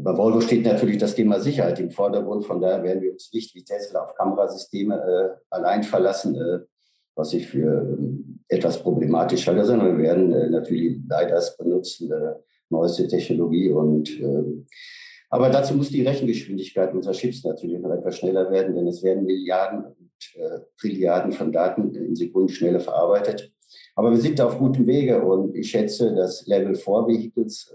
bei 0.00 0.16
Volvo 0.16 0.40
steht 0.40 0.64
natürlich 0.64 0.98
das 0.98 1.14
Thema 1.14 1.40
Sicherheit 1.40 1.78
im 1.80 1.90
Vordergrund. 1.90 2.44
Von 2.44 2.60
daher 2.60 2.82
werden 2.82 3.02
wir 3.02 3.12
uns 3.12 3.32
nicht 3.32 3.54
wie 3.54 3.64
Tesla 3.64 4.04
auf 4.04 4.14
Kamerasysteme 4.14 4.94
äh, 4.94 5.40
allein 5.50 5.82
verlassen, 5.82 6.36
äh, 6.36 6.60
was 7.14 7.34
ich 7.34 7.48
für 7.48 7.98
äh, 7.98 8.54
etwas 8.54 8.82
problematisch 8.82 9.46
halte, 9.46 9.64
sondern 9.64 9.98
wir 9.98 10.04
werden 10.04 10.32
äh, 10.32 10.48
natürlich 10.48 10.98
LiDARs 11.08 11.56
benutzen, 11.56 12.10
äh, 12.12 12.34
neueste 12.72 13.06
Technologie. 13.06 13.70
Und, 13.70 14.10
äh, 14.20 14.64
aber 15.30 15.50
dazu 15.50 15.74
muss 15.74 15.90
die 15.90 16.02
Rechengeschwindigkeit 16.02 16.92
unserer 16.92 17.14
Chips 17.14 17.44
natürlich 17.44 17.78
noch 17.78 17.92
etwas 17.92 18.18
schneller 18.18 18.50
werden, 18.50 18.74
denn 18.74 18.86
es 18.88 19.02
werden 19.02 19.24
Milliarden 19.24 19.84
und 19.84 19.96
Trilliarden 20.78 21.32
von 21.32 21.50
Daten 21.50 21.94
in 21.94 22.14
Sekundenschnelle 22.14 22.80
verarbeitet. 22.80 23.52
Aber 23.96 24.10
wir 24.10 24.18
sind 24.18 24.40
auf 24.40 24.58
gutem 24.58 24.86
Wege 24.86 25.22
und 25.22 25.56
ich 25.56 25.70
schätze, 25.70 26.14
dass 26.14 26.46
Level 26.46 26.74
4 26.74 27.06
Vehicles 27.08 27.74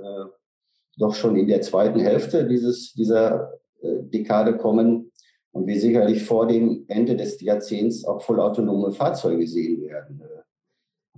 doch 0.97 1.13
schon 1.13 1.35
in 1.35 1.47
der 1.47 1.61
zweiten 1.61 1.99
Hälfte 1.99 2.47
dieses, 2.47 2.93
dieser 2.93 3.53
äh, 3.81 4.03
Dekade 4.03 4.57
kommen 4.57 5.11
und 5.51 5.67
wir 5.67 5.79
sicherlich 5.79 6.23
vor 6.23 6.47
dem 6.47 6.85
Ende 6.87 7.15
des 7.15 7.39
Jahrzehnts 7.41 8.05
auch 8.05 8.21
vollautonome 8.21 8.91
Fahrzeuge 8.91 9.47
sehen 9.47 9.83
werden. 9.83 10.21
Äh, 10.21 10.41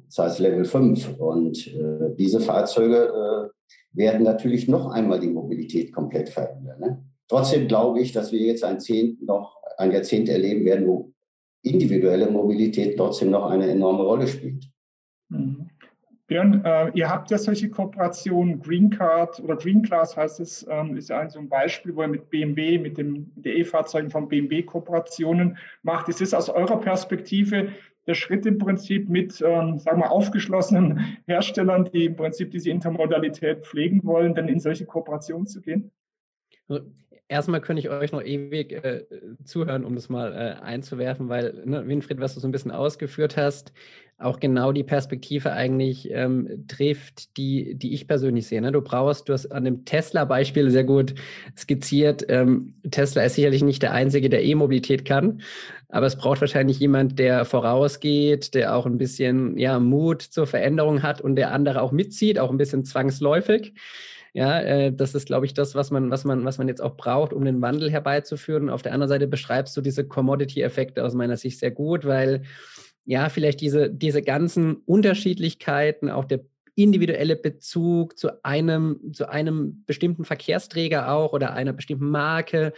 das 0.05 0.17
heißt 0.17 0.39
Level 0.39 0.65
5. 0.65 1.19
Und 1.19 1.67
äh, 1.67 2.15
diese 2.17 2.39
Fahrzeuge 2.39 2.97
äh, 2.97 3.58
werden 3.91 4.23
natürlich 4.23 4.67
noch 4.67 4.91
einmal 4.91 5.19
die 5.19 5.29
Mobilität 5.29 5.91
komplett 5.93 6.29
verändern. 6.29 6.79
Ne? 6.79 7.03
Trotzdem 7.27 7.67
glaube 7.67 8.01
ich, 8.01 8.11
dass 8.11 8.31
wir 8.31 8.39
jetzt 8.39 8.63
ein, 8.63 8.79
Zehnt 8.79 9.21
noch, 9.23 9.57
ein 9.77 9.91
Jahrzehnt 9.91 10.29
erleben 10.29 10.65
werden, 10.65 10.87
wo 10.87 11.13
individuelle 11.63 12.29
Mobilität 12.29 12.97
trotzdem 12.97 13.31
noch 13.31 13.49
eine 13.49 13.69
enorme 13.69 14.03
Rolle 14.03 14.27
spielt. 14.27 14.65
Mhm. 15.29 15.69
Björn, 16.29 16.63
äh, 16.63 16.91
ihr 16.93 17.09
habt 17.09 17.31
ja 17.31 17.39
solche 17.39 17.69
Kooperationen, 17.71 18.61
Green 18.61 18.91
Card 18.91 19.39
oder 19.39 19.55
Green 19.55 19.81
Class 19.81 20.15
heißt 20.15 20.39
es, 20.39 20.65
ähm, 20.69 20.95
ist 20.95 21.09
ja 21.09 21.19
ein 21.19 21.31
so 21.31 21.39
ein 21.39 21.49
Beispiel, 21.49 21.95
wo 21.95 22.03
ihr 22.03 22.07
mit 22.07 22.29
BMW, 22.29 22.77
mit 22.77 22.99
dem 22.99 23.31
E-Fahrzeugen 23.43 24.11
von 24.11 24.27
BMW 24.27 24.61
Kooperationen 24.61 25.57
macht. 25.81 26.07
Ist 26.07 26.21
es 26.21 26.35
aus 26.35 26.47
eurer 26.47 26.79
Perspektive 26.79 27.69
der 28.09 28.15
Schritt 28.15 28.47
im 28.47 28.57
Prinzip 28.57 29.07
mit, 29.07 29.39
ähm, 29.45 29.77
sagen 29.77 30.01
wir, 30.01 30.11
aufgeschlossenen 30.11 31.17
Herstellern, 31.27 31.85
die 31.93 32.05
im 32.05 32.15
Prinzip 32.15 32.49
diese 32.49 32.71
Intermodalität 32.71 33.67
pflegen 33.67 34.03
wollen, 34.03 34.33
denn 34.33 34.47
in 34.47 34.59
solche 34.59 34.87
Kooperationen 34.87 35.45
zu 35.45 35.61
gehen? 35.61 35.91
Erstmal 37.29 37.61
könnte 37.61 37.79
ich 37.79 37.89
euch 37.89 38.11
noch 38.11 38.23
ewig 38.23 38.73
äh, 38.73 39.05
zuhören, 39.45 39.85
um 39.85 39.95
das 39.95 40.09
mal 40.09 40.33
äh, 40.33 40.61
einzuwerfen, 40.61 41.29
weil, 41.29 41.61
ne, 41.65 41.87
Winfried, 41.87 42.19
was 42.19 42.33
du 42.33 42.41
so 42.41 42.47
ein 42.47 42.51
bisschen 42.51 42.71
ausgeführt 42.71 43.37
hast, 43.37 43.71
auch 44.17 44.39
genau 44.41 44.73
die 44.73 44.83
Perspektive 44.83 45.53
eigentlich 45.53 46.09
ähm, 46.11 46.65
trifft, 46.67 47.37
die, 47.37 47.75
die 47.75 47.93
ich 47.93 48.05
persönlich 48.05 48.47
sehe. 48.47 48.61
Ne? 48.61 48.71
Du 48.71 48.81
brauchst, 48.81 49.29
du 49.29 49.33
hast 49.33 49.45
an 49.47 49.63
dem 49.63 49.85
Tesla-Beispiel 49.85 50.69
sehr 50.71 50.83
gut 50.83 51.15
skizziert. 51.57 52.25
Ähm, 52.27 52.73
Tesla 52.91 53.23
ist 53.23 53.35
sicherlich 53.35 53.63
nicht 53.63 53.81
der 53.81 53.93
Einzige, 53.93 54.29
der 54.29 54.43
E-Mobilität 54.43 55.05
kann, 55.05 55.41
aber 55.87 56.05
es 56.05 56.17
braucht 56.17 56.41
wahrscheinlich 56.41 56.79
jemand, 56.79 57.17
der 57.17 57.45
vorausgeht, 57.45 58.53
der 58.55 58.75
auch 58.75 58.85
ein 58.85 58.97
bisschen 58.97 59.57
ja, 59.57 59.79
Mut 59.79 60.21
zur 60.21 60.47
Veränderung 60.47 61.01
hat 61.01 61.21
und 61.21 61.37
der 61.37 61.53
andere 61.53 61.81
auch 61.81 61.93
mitzieht, 61.93 62.39
auch 62.39 62.51
ein 62.51 62.57
bisschen 62.57 62.83
zwangsläufig. 62.83 63.73
Ja, 64.33 64.59
äh, 64.59 64.93
das 64.93 65.15
ist, 65.15 65.27
glaube 65.27 65.45
ich, 65.45 65.53
das, 65.53 65.75
was 65.75 65.91
man, 65.91 66.11
was 66.11 66.23
man, 66.23 66.45
was 66.45 66.57
man 66.57 66.67
jetzt 66.67 66.81
auch 66.81 66.95
braucht, 66.95 67.33
um 67.33 67.45
den 67.45 67.61
Wandel 67.61 67.89
herbeizuführen. 67.89 68.69
Auf 68.69 68.81
der 68.81 68.93
anderen 68.93 69.09
Seite 69.09 69.27
beschreibst 69.27 69.75
du 69.75 69.81
diese 69.81 70.07
Commodity-Effekte 70.07 71.03
aus 71.03 71.13
meiner 71.13 71.37
Sicht 71.37 71.59
sehr 71.59 71.71
gut, 71.71 72.05
weil 72.05 72.43
ja, 73.05 73.29
vielleicht 73.29 73.61
diese, 73.61 73.89
diese 73.89 74.21
ganzen 74.21 74.75
Unterschiedlichkeiten, 74.85 76.09
auch 76.09 76.25
der 76.25 76.41
individuelle 76.75 77.35
Bezug 77.35 78.17
zu 78.17 78.43
einem, 78.43 79.11
zu 79.13 79.27
einem 79.29 79.83
bestimmten 79.85 80.25
Verkehrsträger 80.25 81.11
auch 81.11 81.33
oder 81.33 81.53
einer 81.53 81.73
bestimmten 81.73 82.09
Marke, 82.09 82.73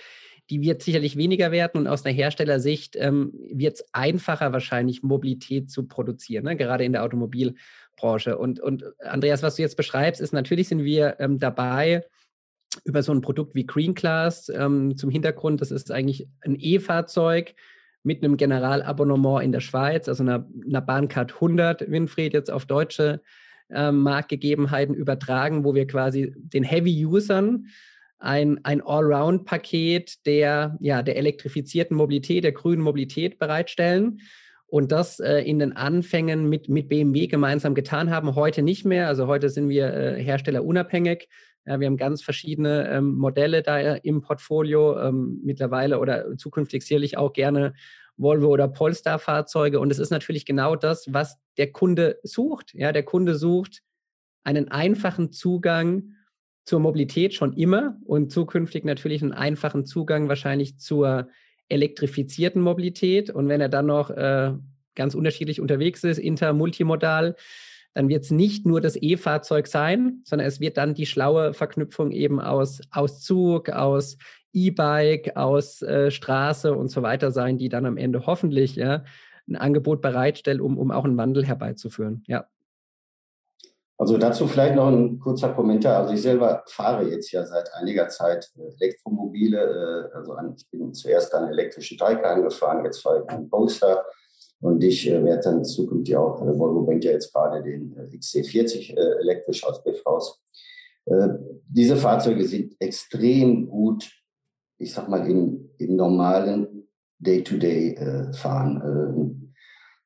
die 0.49 0.61
wird 0.61 0.81
sicherlich 0.81 1.17
weniger 1.17 1.51
werden 1.51 1.77
und 1.81 1.87
aus 1.87 2.03
der 2.03 2.11
Herstellersicht 2.11 2.95
ähm, 2.97 3.31
wird 3.51 3.75
es 3.75 3.85
einfacher 3.93 4.51
wahrscheinlich 4.53 5.03
Mobilität 5.03 5.69
zu 5.69 5.87
produzieren, 5.87 6.45
ne? 6.45 6.55
gerade 6.55 6.83
in 6.83 6.93
der 6.93 7.03
Automobil- 7.03 7.55
Branche. 8.01 8.37
Und, 8.37 8.59
und 8.59 8.83
Andreas, 8.99 9.43
was 9.43 9.55
du 9.55 9.61
jetzt 9.61 9.77
beschreibst, 9.77 10.19
ist 10.19 10.33
natürlich 10.33 10.67
sind 10.67 10.83
wir 10.83 11.17
ähm, 11.19 11.39
dabei, 11.39 12.03
über 12.85 13.03
so 13.03 13.11
ein 13.11 13.21
Produkt 13.21 13.53
wie 13.53 13.65
Green 13.65 13.93
Class 13.93 14.49
ähm, 14.49 14.95
zum 14.97 15.09
Hintergrund, 15.09 15.61
das 15.61 15.71
ist 15.71 15.91
eigentlich 15.91 16.27
ein 16.41 16.55
E-Fahrzeug 16.57 17.53
mit 18.03 18.23
einem 18.23 18.37
Generalabonnement 18.37 19.43
in 19.43 19.51
der 19.51 19.59
Schweiz, 19.59 20.07
also 20.07 20.23
einer, 20.23 20.47
einer 20.65 20.81
Bahncard 20.81 21.33
100, 21.33 21.91
Winfried, 21.91 22.33
jetzt 22.33 22.49
auf 22.49 22.65
deutsche 22.65 23.21
ähm, 23.69 23.99
Marktgegebenheiten 23.99 24.95
übertragen, 24.95 25.63
wo 25.63 25.75
wir 25.75 25.85
quasi 25.85 26.33
den 26.37 26.63
Heavy-Usern 26.63 27.67
ein, 28.19 28.63
ein 28.63 28.81
Allround-Paket 28.81 30.25
der, 30.25 30.77
ja, 30.79 31.03
der 31.03 31.17
elektrifizierten 31.17 31.95
Mobilität, 31.97 32.43
der 32.43 32.53
grünen 32.53 32.81
Mobilität 32.81 33.37
bereitstellen 33.37 34.21
und 34.71 34.93
das 34.93 35.19
äh, 35.19 35.39
in 35.39 35.59
den 35.59 35.75
Anfängen 35.75 36.47
mit, 36.47 36.69
mit 36.69 36.87
BMW 36.87 37.27
gemeinsam 37.27 37.75
getan 37.75 38.09
haben. 38.09 38.35
Heute 38.35 38.61
nicht 38.61 38.85
mehr. 38.85 39.09
Also 39.09 39.27
heute 39.27 39.49
sind 39.49 39.67
wir 39.67 39.93
äh, 39.93 40.23
herstellerunabhängig. 40.23 41.27
Ja, 41.65 41.81
wir 41.81 41.87
haben 41.87 41.97
ganz 41.97 42.21
verschiedene 42.23 42.89
ähm, 42.89 43.15
Modelle 43.15 43.63
da 43.63 43.77
im 43.95 44.21
Portfolio 44.21 44.97
ähm, 44.97 45.41
mittlerweile 45.43 45.99
oder 45.99 46.37
zukünftig 46.37 46.83
sicherlich 46.83 47.17
auch 47.17 47.33
gerne 47.33 47.73
Volvo 48.15 48.47
oder 48.47 48.69
Polestar-Fahrzeuge. 48.69 49.77
Und 49.77 49.91
es 49.91 49.99
ist 49.99 50.09
natürlich 50.09 50.45
genau 50.45 50.77
das, 50.77 51.05
was 51.11 51.37
der 51.57 51.73
Kunde 51.73 52.19
sucht. 52.23 52.73
Ja, 52.73 52.93
der 52.93 53.03
Kunde 53.03 53.35
sucht 53.35 53.81
einen 54.45 54.69
einfachen 54.69 55.33
Zugang 55.33 56.13
zur 56.63 56.79
Mobilität 56.79 57.33
schon 57.33 57.51
immer 57.57 57.97
und 58.05 58.31
zukünftig 58.31 58.85
natürlich 58.85 59.21
einen 59.21 59.33
einfachen 59.33 59.85
Zugang 59.85 60.29
wahrscheinlich 60.29 60.79
zur 60.79 61.27
elektrifizierten 61.71 62.61
Mobilität. 62.61 63.29
Und 63.29 63.47
wenn 63.47 63.61
er 63.61 63.69
dann 63.69 63.87
noch 63.87 64.09
äh, 64.09 64.51
ganz 64.95 65.15
unterschiedlich 65.15 65.61
unterwegs 65.61 66.03
ist, 66.03 66.17
intermultimodal, 66.17 67.35
dann 67.93 68.07
wird 68.07 68.23
es 68.23 68.31
nicht 68.31 68.65
nur 68.65 68.79
das 68.79 68.95
E-Fahrzeug 68.95 69.67
sein, 69.67 70.21
sondern 70.23 70.47
es 70.47 70.59
wird 70.59 70.77
dann 70.77 70.93
die 70.93 71.05
schlaue 71.05 71.53
Verknüpfung 71.53 72.11
eben 72.11 72.39
aus, 72.39 72.81
aus 72.91 73.21
Zug, 73.21 73.69
aus 73.69 74.17
E-Bike, 74.53 75.35
aus 75.35 75.81
äh, 75.81 76.11
Straße 76.11 76.73
und 76.73 76.89
so 76.89 77.01
weiter 77.01 77.31
sein, 77.31 77.57
die 77.57 77.69
dann 77.69 77.85
am 77.85 77.97
Ende 77.97 78.25
hoffentlich 78.25 78.75
ja, 78.75 79.03
ein 79.47 79.55
Angebot 79.55 80.01
bereitstellt, 80.01 80.61
um, 80.61 80.77
um 80.77 80.91
auch 80.91 81.05
einen 81.05 81.17
Wandel 81.17 81.45
herbeizuführen. 81.45 82.23
Ja. 82.27 82.45
Also 84.01 84.17
dazu 84.17 84.47
vielleicht 84.47 84.73
noch 84.73 84.87
ein 84.87 85.19
kurzer 85.19 85.49
Kommentar. 85.49 86.01
Also 86.01 86.15
ich 86.15 86.23
selber 86.23 86.63
fahre 86.65 87.07
jetzt 87.07 87.31
ja 87.31 87.45
seit 87.45 87.71
einiger 87.75 88.07
Zeit 88.07 88.51
äh, 88.57 88.73
Elektromobile. 88.79 90.09
Äh, 90.11 90.17
also 90.17 90.35
ich 90.57 90.67
bin 90.71 90.91
zuerst 90.91 91.31
einen 91.35 91.51
elektrischen 91.51 91.99
Taycan 91.99 92.39
angefahren, 92.39 92.83
jetzt 92.83 92.99
fahre 92.99 93.21
ich 93.21 93.29
einen 93.29 93.47
Polestar. 93.47 94.03
Und 94.59 94.83
ich 94.83 95.07
äh, 95.07 95.23
werde 95.23 95.43
dann 95.43 95.63
zukünftig 95.63 96.17
auch, 96.17 96.41
Volvo 96.41 96.81
bringt 96.81 97.03
ja 97.03 97.11
jetzt 97.11 97.31
gerade 97.31 97.61
den 97.61 97.95
XC40 98.11 98.97
elektrisch 99.21 99.63
aus 99.63 99.83
raus. 100.03 100.41
Diese 101.67 101.95
Fahrzeuge 101.95 102.45
sind 102.45 102.75
extrem 102.79 103.67
gut, 103.67 104.09
ich 104.79 104.93
sag 104.93 105.09
mal, 105.09 105.29
im, 105.29 105.69
im 105.77 105.95
normalen 105.95 106.87
Day-to-Day-Fahren. 107.19 109.51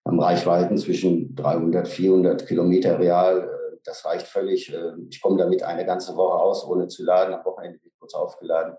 Haben 0.06 0.20
Reichweiten 0.20 0.78
zwischen 0.78 1.36
300, 1.36 1.88
400 1.88 2.48
Kilometer 2.48 2.98
real 2.98 3.55
das 3.86 4.04
reicht 4.06 4.28
völlig. 4.28 4.74
Ähm, 4.74 5.08
ich 5.10 5.22
komme 5.22 5.38
damit 5.38 5.64
eine 5.64 5.86
ganze 5.86 6.16
Woche 6.16 6.40
aus, 6.40 6.66
ohne 6.66 6.88
zu 6.88 7.04
laden. 7.04 7.34
Am 7.34 7.46
Wochenende 7.46 7.80
wird 7.84 7.94
kurz 8.00 8.14
aufgeladen. 8.14 8.76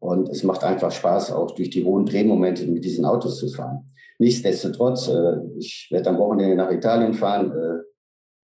Und 0.00 0.30
es 0.30 0.42
macht 0.42 0.64
einfach 0.64 0.90
Spaß, 0.90 1.32
auch 1.32 1.50
durch 1.52 1.70
die 1.70 1.84
hohen 1.84 2.06
Drehmomente 2.06 2.66
mit 2.66 2.84
diesen 2.84 3.04
Autos 3.04 3.38
zu 3.38 3.48
fahren. 3.48 3.86
Nichtsdestotrotz, 4.18 5.08
äh, 5.08 5.36
ich 5.58 5.88
werde 5.90 6.10
am 6.10 6.18
Wochenende 6.18 6.56
nach 6.56 6.70
Italien 6.70 7.14
fahren 7.14 7.52
äh, 7.52 7.82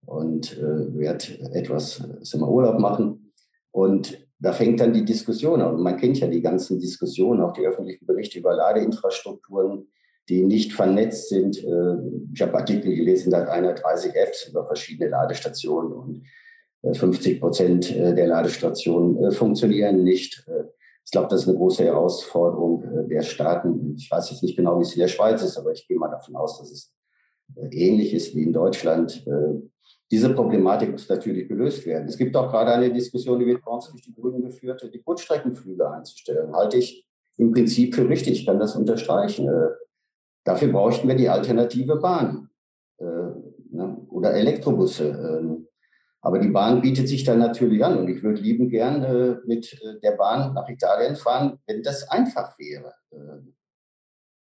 und 0.05 0.57
äh, 0.57 0.95
werde 0.97 1.25
etwas 1.53 2.01
mal, 2.35 2.49
Urlaub 2.49 2.79
machen. 2.79 3.33
Und 3.71 4.17
da 4.39 4.53
fängt 4.53 4.79
dann 4.79 4.93
die 4.93 5.05
Diskussion 5.05 5.61
an. 5.61 5.75
Und 5.75 5.81
man 5.81 5.97
kennt 5.97 6.19
ja 6.19 6.27
die 6.27 6.41
ganzen 6.41 6.79
Diskussionen, 6.79 7.41
auch 7.41 7.53
die 7.53 7.65
öffentlichen 7.65 8.05
Berichte 8.05 8.39
über 8.39 8.55
Ladeinfrastrukturen. 8.55 9.87
Die 10.29 10.43
nicht 10.43 10.73
vernetzt 10.73 11.29
sind. 11.29 11.63
Äh, 11.63 11.95
ich 12.33 12.41
habe 12.41 12.55
Artikel 12.55 12.95
gelesen, 12.95 13.31
da 13.31 13.41
hat 13.41 13.49
einer 13.49 13.73
30 13.73 14.15
Apps 14.15 14.47
über 14.47 14.65
verschiedene 14.65 15.09
Ladestationen 15.09 15.93
und 15.93 16.23
50 16.93 17.41
Prozent 17.41 17.89
der 17.89 18.27
Ladestationen 18.27 19.31
funktionieren 19.31 20.03
nicht. 20.03 20.45
Ich 21.03 21.11
glaube, 21.11 21.27
das 21.27 21.41
ist 21.41 21.47
eine 21.49 21.57
große 21.57 21.83
Herausforderung 21.83 23.07
der 23.09 23.23
Staaten. 23.23 23.95
Ich 23.97 24.09
weiß 24.09 24.29
jetzt 24.29 24.43
nicht 24.43 24.55
genau, 24.55 24.77
wie 24.77 24.83
es 24.83 24.93
in 24.93 24.99
der 24.99 25.07
Schweiz 25.07 25.41
ist, 25.41 25.57
aber 25.57 25.71
ich 25.71 25.87
gehe 25.87 25.97
mal 25.97 26.09
davon 26.09 26.35
aus, 26.35 26.59
dass 26.59 26.71
es 26.71 26.93
ähnlich 27.71 28.13
ist 28.13 28.35
wie 28.35 28.43
in 28.43 28.53
Deutschland. 28.53 29.25
Diese 30.09 30.33
Problematik 30.33 30.91
muss 30.91 31.09
natürlich 31.09 31.49
gelöst 31.49 31.85
werden. 31.85 32.07
Es 32.07 32.17
gibt 32.17 32.35
auch 32.35 32.49
gerade 32.49 32.71
eine 32.71 32.93
Diskussion, 32.93 33.39
die 33.39 33.45
wird 33.45 33.65
bei 33.65 33.71
uns 33.71 33.89
durch 33.89 34.03
die 34.03 34.13
Grünen 34.13 34.41
geführt, 34.41 34.89
die 34.93 35.01
Kurzstreckenflüge 35.01 35.89
einzustellen. 35.89 36.55
Halte 36.55 36.77
ich 36.77 37.05
im 37.37 37.51
Prinzip 37.51 37.95
für 37.95 38.07
richtig, 38.07 38.39
ich 38.39 38.45
kann 38.45 38.59
das 38.59 38.75
unterstreichen. 38.75 39.49
Äh, 40.47 40.51
dafür 40.51 40.71
bräuchten 40.71 41.07
wir 41.07 41.15
die 41.15 41.29
alternative 41.29 41.97
Bahn 41.97 42.49
äh, 42.99 43.05
ne, 43.05 43.97
oder 44.09 44.33
Elektrobusse. 44.33 45.09
Ähm, 45.09 45.67
aber 46.21 46.39
die 46.39 46.49
Bahn 46.49 46.81
bietet 46.81 47.07
sich 47.07 47.23
dann 47.23 47.39
natürlich 47.39 47.83
an 47.83 47.97
und 47.97 48.09
ich 48.09 48.23
würde 48.23 48.41
lieben 48.41 48.69
gern 48.69 49.03
äh, 49.03 49.35
mit 49.45 49.79
der 50.03 50.11
Bahn 50.11 50.53
nach 50.53 50.67
Italien 50.67 51.15
fahren, 51.15 51.59
wenn 51.67 51.83
das 51.83 52.09
einfach 52.09 52.57
wäre. 52.57 52.93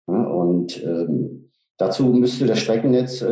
Und 0.06 0.84
ähm, 0.84 1.52
dazu 1.78 2.06
müsste 2.06 2.46
das 2.46 2.60
Streckennetz 2.60 3.24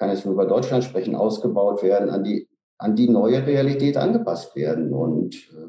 kann 0.00 0.08
jetzt 0.08 0.24
nur 0.24 0.34
über 0.34 0.46
Deutschland 0.46 0.82
sprechen, 0.82 1.14
ausgebaut 1.14 1.82
werden, 1.82 2.08
an 2.08 2.24
die, 2.24 2.48
an 2.78 2.96
die 2.96 3.08
neue 3.08 3.46
Realität 3.46 3.98
angepasst 3.98 4.56
werden. 4.56 4.94
Und, 4.94 5.36
ähm, 5.52 5.59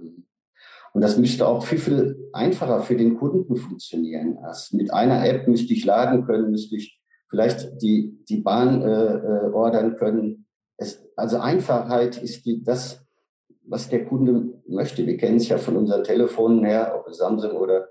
und 0.93 1.01
das 1.01 1.17
müsste 1.17 1.47
auch 1.47 1.63
viel, 1.63 1.77
viel 1.77 2.29
einfacher 2.33 2.81
für 2.81 2.95
den 2.95 3.17
Kunden 3.17 3.55
funktionieren. 3.55 4.37
Also 4.43 4.75
mit 4.75 4.93
einer 4.93 5.25
App 5.25 5.47
müsste 5.47 5.73
ich 5.73 5.85
laden 5.85 6.25
können, 6.25 6.51
müsste 6.51 6.75
ich 6.75 6.99
vielleicht 7.29 7.81
die, 7.81 8.17
die 8.27 8.41
Bahn 8.41 8.81
äh, 8.81 9.15
äh, 9.15 9.51
ordern 9.53 9.95
können. 9.95 10.45
Es, 10.77 11.01
also 11.15 11.37
Einfachheit 11.37 12.21
ist 12.21 12.45
die, 12.45 12.61
das, 12.61 13.05
was 13.63 13.87
der 13.87 14.05
Kunde 14.05 14.59
möchte. 14.67 15.07
Wir 15.07 15.15
kennen 15.15 15.37
es 15.37 15.47
ja 15.47 15.57
von 15.57 15.77
unseren 15.77 16.03
Telefonen 16.03 16.65
her, 16.65 16.93
ob 16.99 17.07
es 17.07 17.17
Samsung 17.17 17.51
oder, 17.51 17.87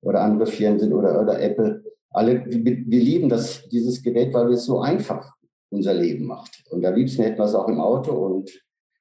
oder 0.00 0.22
andere 0.22 0.46
Firmen 0.46 0.78
sind 0.78 0.94
oder, 0.94 1.20
oder 1.20 1.40
Apple. 1.40 1.84
Alle, 2.10 2.46
wir, 2.46 2.64
wir 2.64 3.00
lieben 3.00 3.28
das, 3.28 3.68
dieses 3.68 4.02
Gerät, 4.02 4.32
weil 4.32 4.52
es 4.52 4.64
so 4.64 4.80
einfach 4.80 5.34
unser 5.68 5.92
Leben 5.92 6.24
macht. 6.24 6.64
Und 6.70 6.86
am 6.86 6.94
liebsten 6.94 7.22
hätten 7.22 7.38
wir 7.38 7.44
es 7.44 7.54
auch 7.54 7.68
im 7.68 7.80
Auto 7.80 8.12
und 8.12 8.50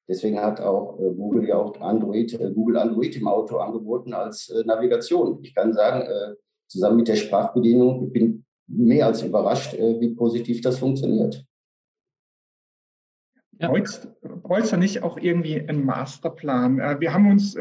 deswegen 0.07 0.39
hat 0.39 0.61
auch 0.61 0.99
äh, 0.99 1.13
Google 1.13 1.47
ja 1.47 1.55
auch 1.57 1.79
Android, 1.81 2.33
äh, 2.39 2.51
Google 2.51 2.77
Android 2.77 3.15
im 3.15 3.27
Auto 3.27 3.57
angeboten 3.57 4.13
als 4.13 4.49
äh, 4.49 4.63
Navigation. 4.63 5.39
Ich 5.41 5.53
kann 5.53 5.73
sagen, 5.73 6.07
zusammen 6.67 6.97
mit 6.97 7.07
der 7.07 7.15
Sprachbedienung, 7.15 8.07
ich 8.07 8.13
bin 8.13 8.45
mehr 8.67 9.05
als 9.07 9.23
überrascht, 9.23 9.73
wie 9.73 10.09
positiv 10.09 10.59
das 10.59 10.79
funktioniert. 10.79 11.45
Ja. 13.59 13.69
Bräuchte 13.69 14.71
da 14.71 14.77
nicht 14.77 15.01
auch 15.01 15.17
irgendwie 15.17 15.61
einen 15.61 15.85
Masterplan? 15.85 16.77
Wir 16.99 17.13
haben 17.13 17.31
uns 17.31 17.55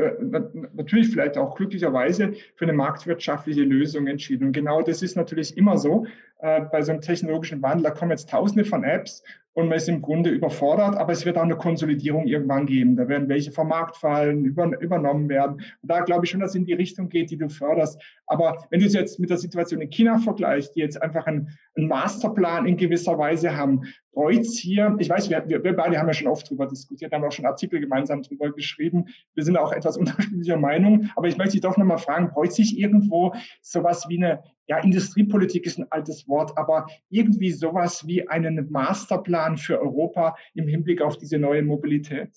natürlich 0.75 1.09
vielleicht 1.09 1.39
auch 1.39 1.55
glücklicherweise 1.55 2.33
für 2.57 2.65
eine 2.65 2.73
marktwirtschaftliche 2.73 3.63
Lösung 3.63 4.09
entschieden. 4.09 4.49
Und 4.49 4.53
genau 4.53 4.83
das 4.83 5.03
ist 5.03 5.17
natürlich 5.17 5.57
immer 5.57 5.79
so 5.79 6.07
äh, 6.39 6.61
bei 6.61 6.83
so 6.83 6.93
einem 6.93 7.01
technologischen 7.01 7.63
Wandel, 7.63 7.85
da 7.85 7.91
kommen 7.91 8.11
jetzt 8.11 8.31
tausende 8.31 8.65
von 8.65 8.85
Apps 8.85 9.23
und 9.57 9.69
man 9.69 9.79
ist 9.79 9.89
im 9.89 10.03
Grunde 10.03 10.29
überfordert, 10.29 10.97
aber 10.99 11.15
es 11.15 11.25
wird 11.25 11.39
auch 11.39 11.43
eine 11.43 11.57
Konsolidierung 11.57 12.27
irgendwann 12.27 12.67
geben. 12.67 12.95
Da 12.95 13.09
werden 13.09 13.31
welche 13.31 13.53
vom 13.53 13.69
Markt 13.69 13.97
fallen, 13.97 14.45
über, 14.45 14.79
übernommen 14.81 15.31
werden. 15.31 15.63
Und 15.81 15.91
da 15.91 16.01
glaube 16.01 16.27
ich 16.27 16.31
schon, 16.31 16.41
dass 16.41 16.51
es 16.51 16.57
in 16.57 16.67
die 16.67 16.75
Richtung 16.75 17.09
geht, 17.09 17.31
die 17.31 17.39
du 17.39 17.49
förderst. 17.49 17.99
Aber 18.27 18.67
wenn 18.69 18.81
du 18.81 18.87
es 18.87 18.93
jetzt 18.93 19.19
mit 19.19 19.31
der 19.31 19.39
Situation 19.39 19.81
in 19.81 19.89
China 19.89 20.19
vergleichst, 20.19 20.77
die 20.77 20.81
jetzt 20.81 21.01
einfach 21.01 21.27
einen, 21.27 21.57
einen 21.75 21.89
Masterplan 21.89 22.67
in 22.67 22.77
gewisser 22.77 23.17
Weise 23.17 23.57
haben, 23.57 23.85
Kreuz 24.13 24.59
hier, 24.59 24.95
ich 24.99 25.09
weiß, 25.09 25.31
wir, 25.31 25.49
wir, 25.49 25.65
wir 25.65 25.75
beide 25.75 25.99
haben 25.99 26.07
ja 26.07 26.13
schon 26.13 26.29
oft 26.29 26.51
drüber 26.51 26.67
diskutiert, 26.67 27.13
haben 27.13 27.25
auch 27.25 27.33
schon 27.33 27.47
Artikel 27.47 27.81
gemeinsam 27.81 28.23
drüber 28.23 28.53
geschrieben. 28.53 29.07
Wir 29.35 29.45
sind 29.45 29.57
auch 29.57 29.73
etwas 29.73 29.97
unterschiedlicher 29.99 30.59
Meinung. 30.59 31.11
Aber 31.17 31.29
ich 31.29 31.39
möchte 31.39 31.53
dich 31.53 31.63
doch 31.63 31.79
nochmal 31.79 31.97
fragen, 31.97 32.29
bräuchte 32.29 32.57
sich 32.57 32.79
irgendwo 32.79 33.35
sowas 33.63 34.05
wie 34.11 34.23
eine 34.23 34.43
ja, 34.69 34.79
Industriepolitik 34.79 35.67
ist 35.67 35.79
ein 35.79 35.87
altes 35.91 36.27
Wort, 36.29 36.57
aber 36.57 36.87
irgendwie 37.09 37.53
sowas 37.53 38.07
wie 38.07 38.29
einen 38.29 38.71
Masterplan 38.71 39.57
für 39.57 39.81
Europa 39.81 40.37
im 40.55 40.67
Hinblick 40.67 41.01
auf 41.03 41.17
diese 41.17 41.39
neue 41.39 41.63
Mobilität? 41.63 42.31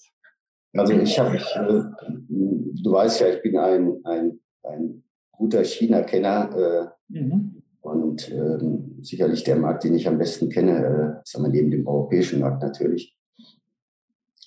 Also 0.73 0.93
ich 0.93 1.17
habe, 1.17 1.37
äh, 1.37 2.07
du 2.29 2.91
weißt 2.91 3.21
ja, 3.21 3.29
ich 3.29 3.41
bin 3.41 3.57
ein, 3.57 3.95
ein, 4.03 4.39
ein 4.63 5.03
guter 5.31 5.63
China-Kenner 5.63 6.93
äh, 7.09 7.19
mhm. 7.19 7.63
und 7.81 8.31
ähm, 8.31 8.99
sicherlich 9.01 9.43
der 9.43 9.55
Markt, 9.55 9.83
den 9.83 9.95
ich 9.95 10.07
am 10.07 10.19
besten 10.19 10.49
kenne, 10.49 10.77
äh, 10.77 11.21
sagen 11.23 11.45
wir 11.45 11.51
neben 11.51 11.71
dem 11.71 11.87
europäischen 11.87 12.39
Markt 12.39 12.61
natürlich. 12.61 13.17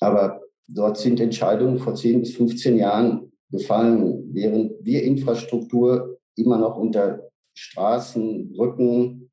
Aber 0.01 0.41
dort 0.69 0.99
sind 0.99 1.21
Entscheidungen 1.21 1.79
vor 1.79 1.95
10 1.95 2.21
bis 2.21 2.37
15 2.37 2.77
Jahren 2.77 3.33
gefallen, 3.51 4.31
während 4.33 4.73
wir 4.81 5.03
Infrastruktur 5.03 6.19
immer 6.37 6.59
noch 6.59 6.77
unter 6.77 7.32
Straßen, 7.55 8.53
Brücken 8.53 9.31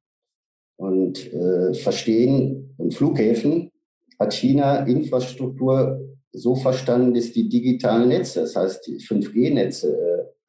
und 0.77 1.33
äh, 1.33 1.73
Verstehen 1.73 2.73
und 2.77 2.93
Flughäfen 2.93 3.71
hat 4.19 4.33
China 4.33 4.85
Infrastruktur 4.85 5.99
so 6.31 6.55
verstanden, 6.55 7.13
dass 7.13 7.31
die 7.31 7.49
digitalen 7.49 8.09
Netze, 8.09 8.41
das 8.41 8.55
heißt 8.55 8.87
die 8.87 8.97
5G-Netze, 8.97 9.97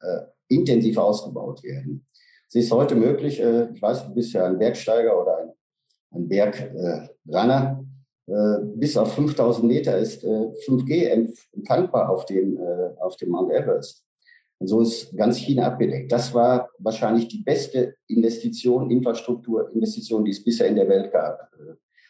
äh, 0.01 0.07
äh, 0.07 0.21
intensiv 0.49 0.97
ausgebaut 0.97 1.63
werden. 1.63 2.05
Es 2.47 2.55
ist 2.55 2.71
heute 2.71 2.95
möglich, 2.95 3.39
äh, 3.39 3.71
ich 3.73 3.81
weiß, 3.81 4.07
du 4.07 4.13
bist 4.13 4.33
ja 4.33 4.45
ein 4.45 4.59
Bergsteiger 4.59 5.19
oder 5.19 5.37
ein, 5.37 5.51
ein 6.11 6.27
Bergrunner, 6.27 7.85
äh, 8.27 8.57
bis 8.75 8.97
auf 8.97 9.13
5000 9.13 9.65
Meter 9.65 9.97
ist 9.97 10.23
5G 10.23 10.91
äh, 10.91 11.27
empfangbar 11.53 12.09
auf 12.09 12.25
dem, 12.25 12.59
auf 12.99 13.15
dem 13.15 13.29
Mount 13.29 13.51
Everest. 13.51 14.03
Und 14.61 14.67
so 14.67 14.81
ist 14.81 15.17
ganz 15.17 15.37
China 15.37 15.65
abgedeckt. 15.65 16.11
Das 16.11 16.35
war 16.35 16.69
wahrscheinlich 16.77 17.27
die 17.27 17.41
beste 17.41 17.95
Investition, 18.05 18.91
Infrastrukturinvestition, 18.91 20.23
die 20.23 20.29
es 20.29 20.43
bisher 20.43 20.67
in 20.67 20.75
der 20.75 20.87
Welt 20.87 21.11
gab. 21.11 21.49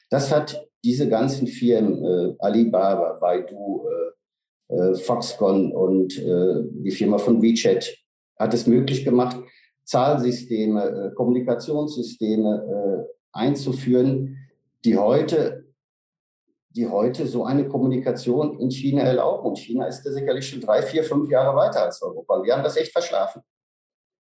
Das 0.10 0.36
hat 0.36 0.68
diese 0.84 1.08
ganzen 1.08 1.48
Firmen, 1.48 2.04
äh, 2.04 2.36
Alibaba, 2.40 3.14
Baidu, 3.14 3.86
äh, 3.88 4.76
äh, 4.76 4.96
Foxconn 4.96 5.72
und 5.72 6.18
äh, 6.20 6.64
die 6.84 6.92
Firma 6.92 7.20
von 7.20 7.42
WeChat, 7.42 7.98
hat 8.38 8.54
es 8.54 8.68
möglich 8.68 9.06
gemacht, 9.06 9.38
Zahlsysteme, 9.86 10.84
äh, 11.12 11.16
Kommunikationssysteme 11.16 13.06
äh, 13.08 13.14
einzuführen, 13.32 14.38
die 14.84 14.98
heute 14.98 15.61
die 16.76 16.88
heute 16.88 17.28
so 17.28 17.44
eine 17.44 17.68
Kommunikation 17.68 18.60
in 18.60 18.72
China 18.72 19.02
erlauben. 19.02 19.48
Und 19.48 19.60
China 19.60 19.88
ist 19.88 20.04
da 20.04 20.12
sicherlich 20.12 20.48
schon 20.48 20.62
drei, 20.62 20.82
vier, 20.82 21.04
fünf 21.04 21.30
Jahre 21.30 21.56
weiter 21.56 21.84
als 21.84 22.02
Europa. 22.02 22.42
Wir 22.44 22.56
haben 22.56 22.64
das 22.64 22.78
echt 22.78 22.92
verschlafen. 22.92 23.42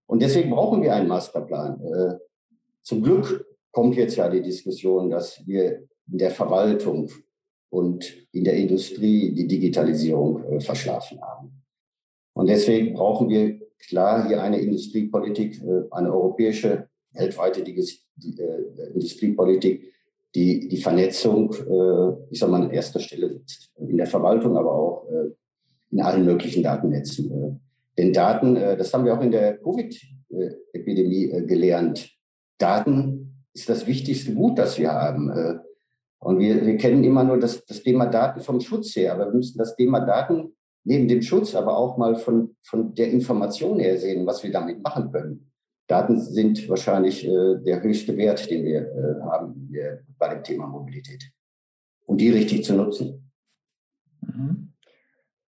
Und 0.07 0.21
deswegen 0.21 0.49
brauchen 0.49 0.81
wir 0.81 0.93
einen 0.93 1.07
Masterplan. 1.07 1.79
Äh, 1.81 2.17
zum 2.81 3.03
Glück 3.03 3.45
kommt 3.71 3.95
jetzt 3.95 4.15
ja 4.15 4.27
die 4.29 4.41
Diskussion, 4.41 5.11
dass 5.11 5.45
wir 5.45 5.87
in 6.11 6.17
der 6.17 6.31
Verwaltung 6.31 7.11
und 7.69 8.27
in 8.31 8.43
der 8.43 8.55
Industrie 8.55 9.31
die 9.31 9.47
Digitalisierung 9.47 10.43
äh, 10.45 10.59
verschlafen 10.59 11.21
haben. 11.21 11.63
Und 12.33 12.47
deswegen 12.47 12.95
brauchen 12.95 13.29
wir 13.29 13.59
klar 13.77 14.27
hier 14.27 14.41
eine 14.41 14.59
Industriepolitik, 14.59 15.61
äh, 15.61 15.83
eine 15.91 16.11
europäische, 16.11 16.89
weltweite 17.11 17.61
Industriepolitik, 17.61 19.93
die, 20.35 20.67
die 20.67 20.77
Vernetzung, 20.77 21.53
äh, 21.53 22.31
ich 22.31 22.39
sag 22.39 22.49
mal, 22.49 22.61
an 22.61 22.71
erster 22.71 22.99
Stelle 22.99 23.29
sitzt. 23.29 23.71
In 23.77 23.97
der 23.97 24.07
Verwaltung, 24.07 24.57
aber 24.57 24.71
auch 24.71 25.07
äh, 25.09 25.31
in 25.91 26.01
allen 26.01 26.25
möglichen 26.25 26.63
Datennetzen. 26.63 27.31
Äh. 27.31 27.51
Denn 27.97 28.13
Daten, 28.13 28.55
äh, 28.55 28.77
das 28.77 28.93
haben 28.93 29.05
wir 29.05 29.17
auch 29.17 29.21
in 29.21 29.31
der 29.31 29.57
Covid-Epidemie 29.57 31.31
äh, 31.31 31.45
gelernt. 31.45 32.11
Daten 32.57 33.43
ist 33.53 33.69
das 33.69 33.87
wichtigste 33.87 34.33
Gut, 34.33 34.57
das 34.59 34.77
wir 34.77 34.91
haben. 34.91 35.29
Äh. 35.31 35.55
Und 36.19 36.39
wir, 36.39 36.65
wir 36.65 36.77
kennen 36.77 37.03
immer 37.03 37.23
nur 37.23 37.39
das, 37.39 37.65
das 37.65 37.81
Thema 37.81 38.05
Daten 38.05 38.41
vom 38.41 38.59
Schutz 38.59 38.95
her, 38.95 39.13
aber 39.13 39.27
wir 39.27 39.35
müssen 39.35 39.57
das 39.57 39.75
Thema 39.75 40.01
Daten 40.01 40.53
neben 40.83 41.07
dem 41.07 41.21
Schutz 41.21 41.55
aber 41.55 41.77
auch 41.77 41.97
mal 41.97 42.15
von, 42.15 42.55
von 42.61 42.93
der 42.93 43.11
Information 43.11 43.79
her 43.79 43.97
sehen, 43.97 44.25
was 44.25 44.43
wir 44.43 44.51
damit 44.51 44.81
machen 44.81 45.11
können. 45.11 45.48
Daten 45.89 46.19
sind 46.21 46.69
wahrscheinlich 46.69 47.27
äh, 47.27 47.55
der 47.65 47.81
höchste 47.81 48.15
Wert, 48.15 48.49
den 48.49 48.63
wir 48.63 48.81
äh, 48.81 49.21
haben 49.23 49.73
äh, 49.73 49.97
bei 50.19 50.35
dem 50.35 50.43
Thema 50.43 50.67
Mobilität. 50.67 51.31
Und 52.05 52.21
die 52.21 52.29
richtig 52.29 52.63
zu 52.63 52.75
nutzen. 52.75 53.31
Mhm. 54.21 54.71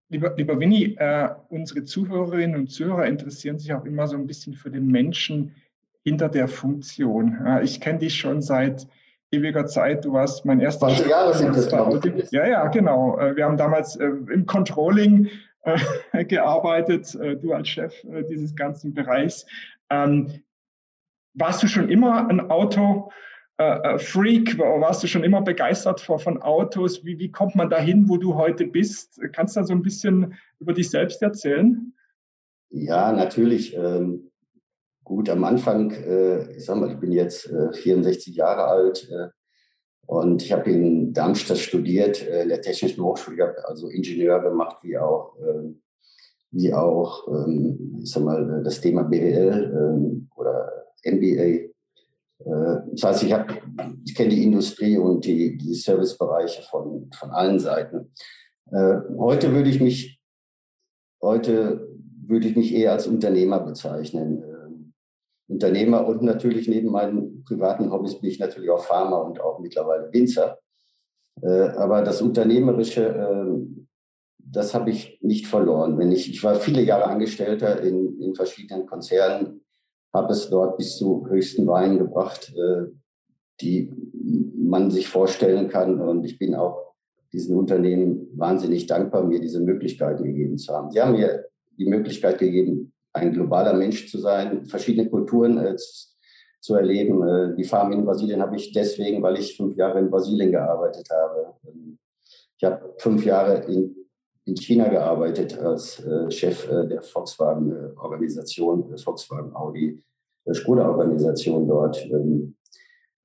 Lieber, 0.09 0.35
lieber 0.37 0.59
Winnie, 0.61 0.95
äh, 0.97 1.29
unsere 1.49 1.83
Zuhörerinnen 1.83 2.55
und 2.55 2.69
Zuhörer 2.69 3.07
interessieren 3.07 3.59
sich 3.59 3.73
auch 3.75 3.85
immer 3.85 4.07
so 4.07 4.17
ein 4.17 4.29
bisschen 4.29 4.55
für 4.55 4.71
den 4.71 4.87
Menschen 4.87 5.57
hinter 6.05 6.29
der 6.29 6.47
Funktion. 6.47 7.37
Ja, 7.45 7.61
ich 7.61 7.81
kenne 7.81 7.99
dich 7.99 8.15
schon 8.15 8.41
seit 8.41 8.87
ewiger 9.33 9.67
Zeit. 9.67 10.05
Du 10.05 10.13
warst 10.13 10.45
mein 10.45 10.61
erster 10.61 10.87
20 10.87 11.09
Jahre 11.09 11.35
sind 11.35 11.57
das, 11.57 12.31
Ja, 12.31 12.47
ja, 12.47 12.69
genau. 12.69 13.19
Äh, 13.19 13.35
wir 13.35 13.45
haben 13.45 13.57
damals 13.57 13.97
äh, 13.97 14.07
im 14.07 14.47
Controlling 14.47 15.29
gearbeitet, 16.29 17.15
du 17.43 17.53
als 17.53 17.69
Chef 17.69 17.93
dieses 18.31 18.57
ganzen 18.57 18.95
Bereichs. 18.95 19.45
Ähm, 19.91 20.43
warst 21.35 21.63
du 21.63 21.67
schon 21.67 21.89
immer 21.89 22.29
ein 22.29 22.51
Auto? 22.51 23.11
Äh, 23.59 23.99
Freak, 23.99 24.59
warst 24.59 25.03
du 25.03 25.09
schon 25.09 25.25
immer 25.25 25.43
begeistert 25.43 26.01
von, 26.01 26.19
von 26.19 26.43
Autos? 26.43 27.05
Wie, 27.05 27.19
wie 27.19 27.31
kommt 27.31 27.57
man 27.57 27.71
dahin, 27.71 28.09
wo 28.09 28.17
du 28.17 28.35
heute 28.35 28.67
bist? 28.67 29.21
Kannst 29.33 29.57
du 29.57 29.61
da 29.61 29.67
so 29.67 29.73
ein 29.73 29.83
bisschen 29.83 30.35
über 30.61 30.73
dich 30.73 30.91
selbst 30.91 31.23
erzählen? 31.23 31.93
Ja, 32.71 33.13
natürlich. 33.13 33.77
Ähm, 33.77 34.31
gut, 35.03 35.29
am 35.29 35.43
Anfang, 35.45 35.91
äh, 35.91 36.57
ich 36.57 36.65
sag 36.65 36.77
mal, 36.77 36.91
ich 36.93 36.99
bin 36.99 37.13
jetzt 37.13 37.47
äh, 37.51 37.73
64 37.73 38.37
Jahre 38.37 38.65
alt 38.65 39.09
äh, 39.11 39.29
und 40.07 40.43
ich 40.43 40.53
habe 40.53 40.71
in 40.71 41.13
Darmstadt 41.13 41.59
studiert, 41.59 42.27
äh, 42.27 42.43
in 42.43 42.51
der 42.51 42.61
Technischen 42.61 43.03
Hochschule, 43.03 43.37
ich 43.37 43.43
habe 43.43 43.69
also 43.69 43.89
Ingenieur 43.89 44.41
gemacht, 44.41 44.79
wie 44.83 44.99
auch, 44.99 45.35
ähm, 45.41 45.83
wie 46.51 46.73
auch 46.73 47.29
ähm, 47.29 47.99
ich 48.03 48.11
sag 48.11 48.25
mal, 48.25 48.63
das 48.63 48.81
Thema 48.81 49.03
BWL 49.03 49.73
ähm, 49.75 50.29
oder 50.37 50.71
MBA. 51.05 51.43
Äh, 51.43 51.71
das 52.93 53.03
heißt, 53.03 53.23
ich, 53.25 53.35
ich 54.05 54.15
kenne 54.15 54.31
die 54.31 54.45
Industrie 54.45 54.97
und 54.97 55.25
die, 55.25 55.57
die 55.57 55.75
Servicebereiche 55.75 56.63
von, 56.63 57.11
von 57.13 57.31
allen 57.31 57.59
Seiten. 57.59 58.13
Äh, 58.71 58.97
heute 59.17 59.53
würde 59.53 59.71
ich 59.71 59.81
mich, 59.81 60.21
heute 61.23 61.89
würde 62.27 62.49
ich 62.49 62.57
mich 62.57 62.75
eher 62.75 62.93
als 62.93 63.07
Unternehmer 63.07 63.61
bezeichnen. 63.61 64.43
Ähm, 64.43 64.93
Unternehmer 65.49 66.07
und 66.07 66.23
natürlich 66.23 66.69
neben 66.69 66.91
meinen 66.91 67.43
privaten 67.45 67.91
Hobbys 67.91 68.21
bin 68.21 68.31
ich 68.31 68.39
natürlich 68.39 68.71
auch 68.71 68.85
Farmer 68.85 69.25
und 69.25 69.41
auch 69.41 69.59
mittlerweile 69.59 70.13
Winzer. 70.13 70.59
Äh, 71.43 71.69
aber 71.77 72.03
das 72.03 72.21
Unternehmerische, 72.21 73.07
ähm, 73.07 73.88
das 74.51 74.75
habe 74.75 74.91
ich 74.91 75.19
nicht 75.23 75.47
verloren. 75.47 75.99
Wenn 75.99 76.13
ich, 76.13 76.31
ich 76.31 76.43
war 76.43 76.55
viele 76.57 76.83
Jahre 76.83 77.07
Angestellter 77.07 77.83
in, 77.83 78.21
in 78.21 78.35
verschiedenen 78.35 78.87
Konzernen, 78.87 79.61
habe 80.13 80.33
es 80.33 80.49
dort 80.49 80.77
bis 80.79 80.97
zu 80.97 81.27
höchsten 81.29 81.67
Weinen 81.67 81.99
gebracht, 81.99 82.53
äh, 82.57 82.87
die 83.61 83.93
man 84.57 84.91
sich 84.91 85.09
vorstellen 85.09 85.69
kann. 85.69 86.01
Und 86.01 86.25
ich 86.25 86.39
bin 86.39 86.55
auch 86.55 86.95
diesen 87.33 87.57
Unternehmen 87.57 88.29
wahnsinnig 88.35 88.87
dankbar, 88.87 89.25
mir 89.25 89.41
diese 89.41 89.61
Möglichkeit 89.61 90.23
gegeben 90.23 90.57
zu 90.57 90.73
haben. 90.73 90.91
Sie 90.91 91.01
haben 91.01 91.13
mir 91.13 91.47
die 91.77 91.87
Möglichkeit 91.87 92.39
gegeben, 92.39 92.93
ein 93.13 93.33
globaler 93.33 93.75
Mensch 93.75 94.11
zu 94.11 94.19
sein, 94.19 94.65
verschiedene 94.65 95.09
Kulturen 95.11 95.59
äh, 95.59 95.77
zu 96.61 96.75
erleben. 96.75 97.23
Äh, 97.23 97.57
die 97.57 97.65
Farm 97.65 97.93
in 97.93 98.05
Brasilien 98.05 98.41
habe 98.41 98.57
ich 98.57 98.73
deswegen, 98.73 99.23
weil 99.23 99.39
ich 99.39 99.57
fünf 99.57 99.77
Jahre 99.77 99.99
in 99.99 100.11
Brasilien 100.11 100.53
gearbeitet 100.53 101.09
habe. 101.11 101.55
Ich 102.57 102.65
habe 102.65 102.95
fünf 102.99 103.25
Jahre 103.25 103.65
in 103.71 103.95
in 104.49 104.57
China 104.57 104.89
gearbeitet 104.89 105.59
als 105.59 106.01
äh, 106.01 106.31
Chef 106.31 106.69
äh, 106.71 106.89
der 106.89 107.03
Volkswagen-Organisation, 107.03 108.95
äh, 108.95 108.99
Volkswagen 108.99 109.55
Audi 109.55 110.03
Skoda-Organisation 110.51 111.69
dort. 111.69 112.03
Ähm, 112.07 112.57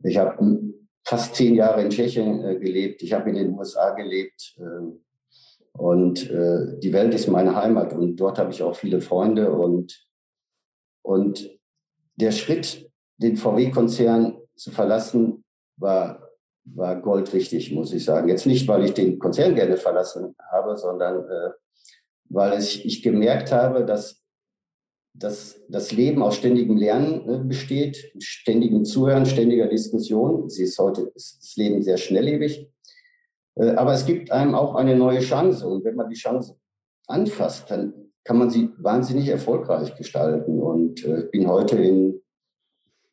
ich 0.04 0.18
habe 0.18 0.60
fast 1.06 1.36
zehn 1.36 1.56
Jahre 1.56 1.82
in 1.82 1.90
Tschechien 1.90 2.60
gelebt. 2.60 3.02
Ich 3.02 3.14
habe 3.14 3.30
in 3.30 3.38
den 3.38 3.58
USA 3.58 3.92
gelebt. 3.92 4.58
Ähm, 4.60 5.00
und 5.76 6.30
die 6.30 6.94
Welt 6.94 7.16
ist 7.16 7.28
meine 7.28 7.56
Heimat 7.56 7.94
und 7.94 8.18
dort 8.18 8.38
habe 8.38 8.52
ich 8.52 8.62
auch 8.62 8.76
viele 8.76 9.02
Freunde. 9.02 9.52
Und, 9.52 10.08
und 11.02 11.50
der 12.16 12.30
Schritt, 12.32 12.92
den 13.18 13.38
VW-Konzern 13.38 14.38
zu 14.56 14.70
verlassen, 14.70 15.44
war 15.78 16.23
war 16.66 17.02
goldrichtig, 17.02 17.72
muss 17.72 17.94
ich 17.94 18.06
sagen. 18.06 18.30
Jetzt 18.30 18.46
nicht, 18.46 18.68
weil 18.68 18.86
ich 18.86 18.94
den 18.94 19.20
Konzern 19.20 19.56
gerne 19.56 19.78
verlassen 19.78 20.36
habe, 20.52 20.78
sondern 20.78 21.26
äh, 21.30 21.52
weil 22.30 22.54
es, 22.54 22.76
ich 22.76 23.04
gemerkt 23.04 23.52
habe, 23.52 23.86
dass, 23.86 24.22
dass 25.14 25.60
das 25.70 25.92
Leben 25.92 26.24
aus 26.24 26.36
ständigem 26.36 26.78
Lernen 26.78 27.30
äh, 27.30 27.40
besteht, 27.44 28.14
ständigem 28.20 28.86
Zuhören, 28.86 29.26
ständiger 29.26 29.68
Diskussion. 29.68 30.50
Sie 30.50 30.64
ist 30.64 30.80
heute 30.80 31.12
ist 31.16 31.40
das 31.42 31.56
Leben 31.56 31.82
sehr 31.82 31.98
schnelllebig. 31.98 32.70
Äh, 33.56 33.72
aber 33.72 33.94
es 33.94 34.06
gibt 34.06 34.32
einem 34.32 34.56
auch 34.56 34.76
eine 34.76 34.96
neue 34.96 35.20
Chance. 35.20 35.68
Und 35.68 35.84
wenn 35.84 35.96
man 35.96 36.10
die 36.10 36.16
Chance 36.16 36.56
anfasst, 37.08 37.70
dann 37.70 37.94
kann 38.24 38.38
man 38.38 38.50
sie 38.50 38.70
wahnsinnig 38.78 39.28
erfolgreich 39.28 39.96
gestalten. 39.96 40.60
Und 40.62 41.04
äh, 41.06 41.26
ich 41.26 41.32
bin 41.32 41.48
heute 41.48 41.78
in, 41.78 42.22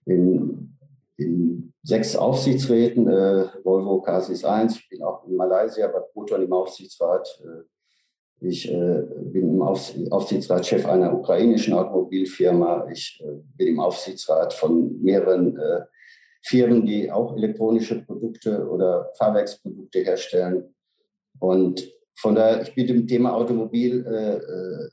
in, 0.06 0.76
in 1.16 1.69
sechs 1.82 2.16
Aufsichtsräten, 2.16 3.08
äh, 3.08 3.46
Volvo 3.64 4.00
Casis 4.00 4.44
1, 4.44 4.76
ich 4.76 4.88
bin 4.88 5.02
auch 5.02 5.26
in 5.26 5.36
Malaysia 5.36 5.86
bei 5.88 6.00
Proton 6.00 6.42
im 6.42 6.52
Aufsichtsrat. 6.52 7.40
Äh, 7.44 7.62
ich 8.42 8.70
äh, 8.72 9.02
bin 9.32 9.50
im 9.50 9.62
Aufs 9.62 9.94
Aufsichtsrat 10.10 10.64
Chef 10.64 10.86
einer 10.86 11.12
ukrainischen 11.12 11.74
Automobilfirma. 11.74 12.88
Ich 12.90 13.22
äh, 13.22 13.42
bin 13.56 13.68
im 13.68 13.80
Aufsichtsrat 13.80 14.54
von 14.54 15.00
mehreren 15.02 15.58
äh, 15.58 15.82
Firmen, 16.42 16.86
die 16.86 17.10
auch 17.12 17.36
elektronische 17.36 18.00
Produkte 18.02 18.66
oder 18.66 19.10
Fahrwerksprodukte 19.18 20.00
herstellen. 20.00 20.74
Und 21.38 21.92
von 22.14 22.34
daher, 22.34 22.62
ich 22.62 22.74
bin 22.74 22.86
dem 22.86 23.06
Thema 23.06 23.34
Automobil 23.34 24.06
äh, 24.06 24.88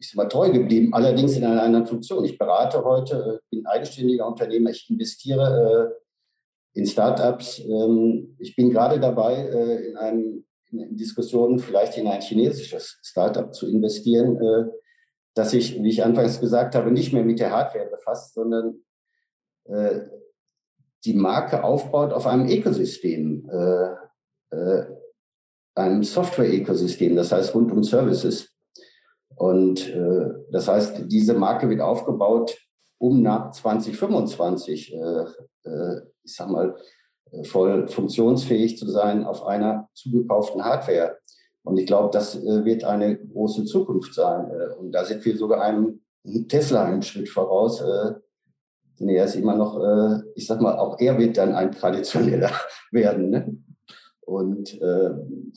ich 0.00 0.10
sag 0.10 0.16
mal, 0.16 0.28
treu 0.28 0.50
geblieben, 0.50 0.94
allerdings 0.94 1.36
in 1.36 1.44
einer 1.44 1.62
anderen 1.62 1.86
Funktion. 1.86 2.24
Ich 2.24 2.38
berate 2.38 2.84
heute, 2.84 3.40
bin 3.50 3.66
eigenständiger 3.66 4.26
Unternehmer, 4.28 4.70
ich 4.70 4.88
investiere 4.88 5.96
in 6.74 6.86
Startups. 6.86 7.60
Ähm, 7.60 8.36
ich 8.38 8.54
bin 8.56 8.70
gerade 8.70 9.00
dabei, 9.00 9.34
äh, 9.34 9.88
in 9.88 9.96
einem 9.96 10.44
in 10.70 10.96
Diskussionen 10.96 11.58
vielleicht 11.58 11.96
in 11.96 12.06
ein 12.06 12.20
chinesisches 12.20 12.98
Startup 13.02 13.54
zu 13.54 13.66
investieren, 13.68 14.36
äh, 14.36 14.70
das 15.34 15.52
sich, 15.52 15.82
wie 15.82 15.88
ich 15.88 16.04
anfangs 16.04 16.40
gesagt 16.40 16.74
habe, 16.74 16.90
nicht 16.90 17.12
mehr 17.12 17.24
mit 17.24 17.40
der 17.40 17.52
Hardware 17.52 17.86
befasst, 17.86 18.34
sondern 18.34 18.82
äh, 19.64 20.00
die 21.04 21.14
Marke 21.14 21.64
aufbaut 21.64 22.12
auf 22.12 22.26
einem 22.26 22.48
Ökosystem, 22.48 23.48
einem 25.76 26.02
Software-Ökosystem, 26.02 27.14
das 27.14 27.30
heißt 27.30 27.54
rund 27.54 27.70
um 27.70 27.84
Services. 27.84 28.52
Und 29.36 29.94
das 30.50 30.66
heißt, 30.66 31.04
diese 31.06 31.34
Marke 31.34 31.70
wird 31.70 31.82
aufgebaut, 31.82 32.58
um 32.98 33.22
nach 33.22 33.52
2025 33.52 34.94
ich 36.28 36.36
sag 36.36 36.50
mal, 36.50 36.76
äh, 37.32 37.44
voll 37.44 37.88
funktionsfähig 37.88 38.78
zu 38.78 38.88
sein 38.88 39.24
auf 39.24 39.44
einer 39.44 39.88
zugekauften 39.94 40.64
Hardware. 40.64 41.18
Und 41.64 41.78
ich 41.78 41.86
glaube, 41.86 42.10
das 42.12 42.36
äh, 42.36 42.64
wird 42.64 42.84
eine 42.84 43.18
große 43.18 43.64
Zukunft 43.64 44.14
sein. 44.14 44.50
Äh, 44.50 44.74
und 44.76 44.92
da 44.92 45.04
sind 45.04 45.24
wir 45.24 45.36
sogar 45.36 45.62
einem 45.62 46.00
Tesla 46.48 46.84
einen 46.84 47.02
Schritt 47.02 47.28
voraus. 47.28 47.82
Denn 49.00 49.08
er 49.08 49.24
ist 49.24 49.36
immer 49.36 49.54
noch, 49.54 49.80
ich 50.34 50.46
sag 50.46 50.60
mal, 50.60 50.76
auch 50.76 50.98
er 50.98 51.16
wird 51.16 51.38
dann 51.38 51.54
ein 51.54 51.70
traditioneller 51.72 52.50
werden. 52.90 53.30
Ne? 53.30 53.56
Und 54.26 54.78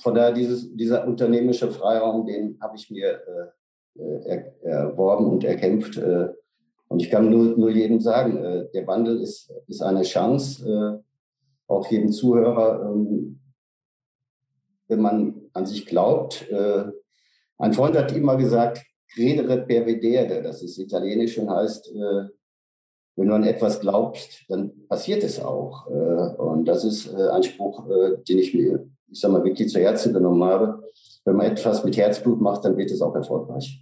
von 0.02 0.16
daher 0.16 0.32
dieses, 0.32 0.74
dieser 0.74 1.06
unternehmerische 1.06 1.72
Freiraum, 1.72 2.26
den 2.26 2.58
habe 2.62 2.78
ich 2.78 2.90
mir 2.90 3.20
erworben 4.62 5.26
und 5.26 5.44
erkämpft. 5.44 6.00
Und 6.92 7.02
ich 7.02 7.10
kann 7.10 7.30
nur, 7.30 7.58
nur 7.58 7.70
jedem 7.70 8.02
sagen, 8.02 8.44
äh, 8.44 8.68
der 8.74 8.86
Wandel 8.86 9.22
ist, 9.22 9.50
ist 9.68 9.82
eine 9.82 10.02
Chance, 10.02 10.70
äh, 10.70 11.72
auch 11.72 11.90
jedem 11.90 12.12
Zuhörer, 12.12 12.92
ähm, 12.92 13.40
wenn 14.90 15.00
man 15.00 15.42
an 15.54 15.66
sich 15.66 15.86
glaubt. 15.86 16.52
Äh, 16.52 16.84
ein 17.60 17.72
Freund 17.72 17.96
hat 17.96 18.12
immer 18.12 18.36
gesagt, 18.36 18.84
credere 19.14 19.66
per 19.66 19.86
vedere, 19.86 20.42
das 20.42 20.64
ist 20.64 20.80
italienisch 20.80 21.38
und 21.38 21.50
heißt, 21.50 21.94
äh, 21.96 22.26
wenn 23.16 23.28
du 23.30 23.36
an 23.36 23.46
etwas 23.46 23.80
glaubst, 23.80 24.44
dann 24.50 24.86
passiert 24.90 25.24
es 25.24 25.40
auch. 25.40 25.88
Äh, 25.90 26.36
und 26.42 26.66
das 26.66 26.84
ist 26.84 27.08
äh, 27.14 27.30
ein 27.30 27.44
Spruch, 27.44 27.88
den 28.28 28.38
ich 28.38 28.54
mir, 28.54 28.86
ich 29.10 29.22
sag 29.22 29.32
mal, 29.32 29.46
wirklich 29.46 29.70
zu 29.70 29.80
Herzen 29.80 30.12
genommen 30.12 30.44
habe. 30.44 30.84
Wenn 31.24 31.38
man 31.38 31.46
etwas 31.46 31.86
mit 31.86 31.96
Herzblut 31.96 32.42
macht, 32.42 32.66
dann 32.66 32.76
wird 32.76 32.92
es 32.92 33.02
auch 33.02 33.16
erfolgreich. 33.16 33.82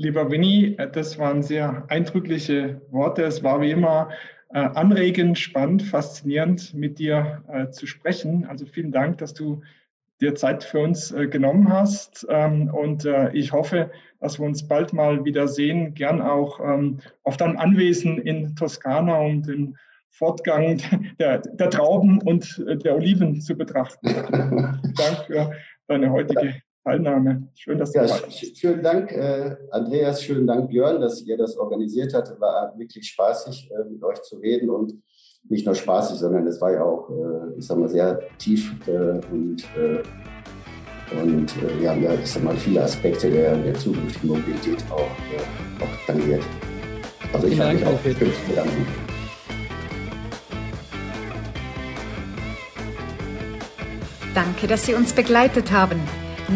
Lieber 0.00 0.30
Winnie, 0.30 0.76
äh, 0.78 0.90
das 0.90 1.18
waren 1.18 1.42
sehr 1.42 1.84
eindrückliche 1.88 2.80
Worte. 2.90 3.22
Es 3.22 3.42
war 3.42 3.60
wie 3.60 3.70
immer 3.70 4.08
äh, 4.48 4.60
anregend, 4.60 5.38
spannend, 5.38 5.82
faszinierend, 5.82 6.72
mit 6.72 6.98
dir 6.98 7.44
äh, 7.52 7.68
zu 7.68 7.86
sprechen. 7.86 8.46
Also 8.46 8.64
vielen 8.64 8.92
Dank, 8.92 9.18
dass 9.18 9.34
du 9.34 9.60
dir 10.22 10.34
Zeit 10.34 10.64
für 10.64 10.78
uns 10.78 11.14
genommen 11.30 11.70
hast. 11.70 12.26
Ähm, 12.30 12.70
und 12.72 13.06
ich 13.32 13.52
hoffe, 13.52 13.90
dass 14.20 14.38
wir 14.38 14.46
uns 14.46 14.68
bald 14.68 14.92
mal 14.92 15.24
wieder 15.24 15.48
sehen, 15.48 15.94
gern 15.94 16.20
auch 16.20 16.60
ähm, 16.60 17.00
auf 17.22 17.38
deinem 17.38 17.56
Anwesen 17.56 18.18
in 18.18 18.54
Toskana, 18.54 19.18
um 19.18 19.42
den 19.42 19.76
Fortgang 20.10 20.78
der, 21.18 21.38
der 21.38 21.70
Trauben 21.70 22.20
und 22.22 22.62
der 22.84 22.96
Oliven 22.96 23.40
zu 23.40 23.54
betrachten. 23.54 24.08
Dank 24.96 25.26
für 25.26 25.52
deine 25.88 26.10
heutige 26.10 26.54
Teilnahme. 26.84 27.48
Schön, 27.54 27.78
dass 27.78 27.92
du 27.92 27.98
ja, 27.98 28.06
da 28.06 28.16
bist. 28.24 28.58
Vielen 28.58 28.82
Dank, 28.82 29.12
äh, 29.12 29.56
Andreas, 29.70 30.22
schönen 30.22 30.46
Dank, 30.46 30.70
Björn, 30.70 31.00
dass 31.00 31.22
ihr 31.22 31.36
das 31.36 31.56
organisiert 31.56 32.14
habt. 32.14 32.40
War 32.40 32.72
wirklich 32.78 33.06
spaßig, 33.08 33.70
äh, 33.70 33.90
mit 33.90 34.02
euch 34.02 34.22
zu 34.22 34.36
reden 34.36 34.70
und 34.70 34.94
nicht 35.48 35.66
nur 35.66 35.74
spaßig, 35.74 36.18
sondern 36.18 36.46
es 36.46 36.60
war 36.60 36.72
ja 36.72 36.82
auch, 36.82 37.10
äh, 37.10 37.58
ich 37.58 37.66
sag 37.66 37.78
mal, 37.78 37.88
sehr 37.88 38.20
tief 38.38 38.74
äh, 38.86 39.20
und, 39.30 39.62
äh, 39.76 40.02
und 41.20 41.50
äh, 41.56 41.80
wir 41.80 41.90
haben 41.90 42.02
ja, 42.02 42.14
ich 42.14 42.30
sag 42.30 42.44
mal, 42.44 42.56
viele 42.56 42.82
Aspekte 42.82 43.30
der, 43.30 43.56
der 43.56 43.74
zukünftigen 43.74 44.28
Mobilität 44.28 44.82
auch, 44.90 45.00
auch 45.00 46.06
tangiert. 46.06 46.42
Also 47.32 47.46
ich 47.46 47.60
habe 47.60 47.74
mich 47.74 47.84
auch 47.84 48.00
zu 48.02 48.48
bedanken. 48.48 48.86
Danke, 54.34 54.66
dass 54.66 54.86
Sie 54.86 54.94
uns 54.94 55.12
begleitet 55.12 55.72
haben. 55.72 56.00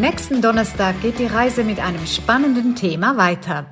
Nächsten 0.00 0.42
Donnerstag 0.42 1.00
geht 1.02 1.20
die 1.20 1.26
Reise 1.26 1.62
mit 1.62 1.78
einem 1.78 2.04
spannenden 2.04 2.74
Thema 2.74 3.16
weiter. 3.16 3.66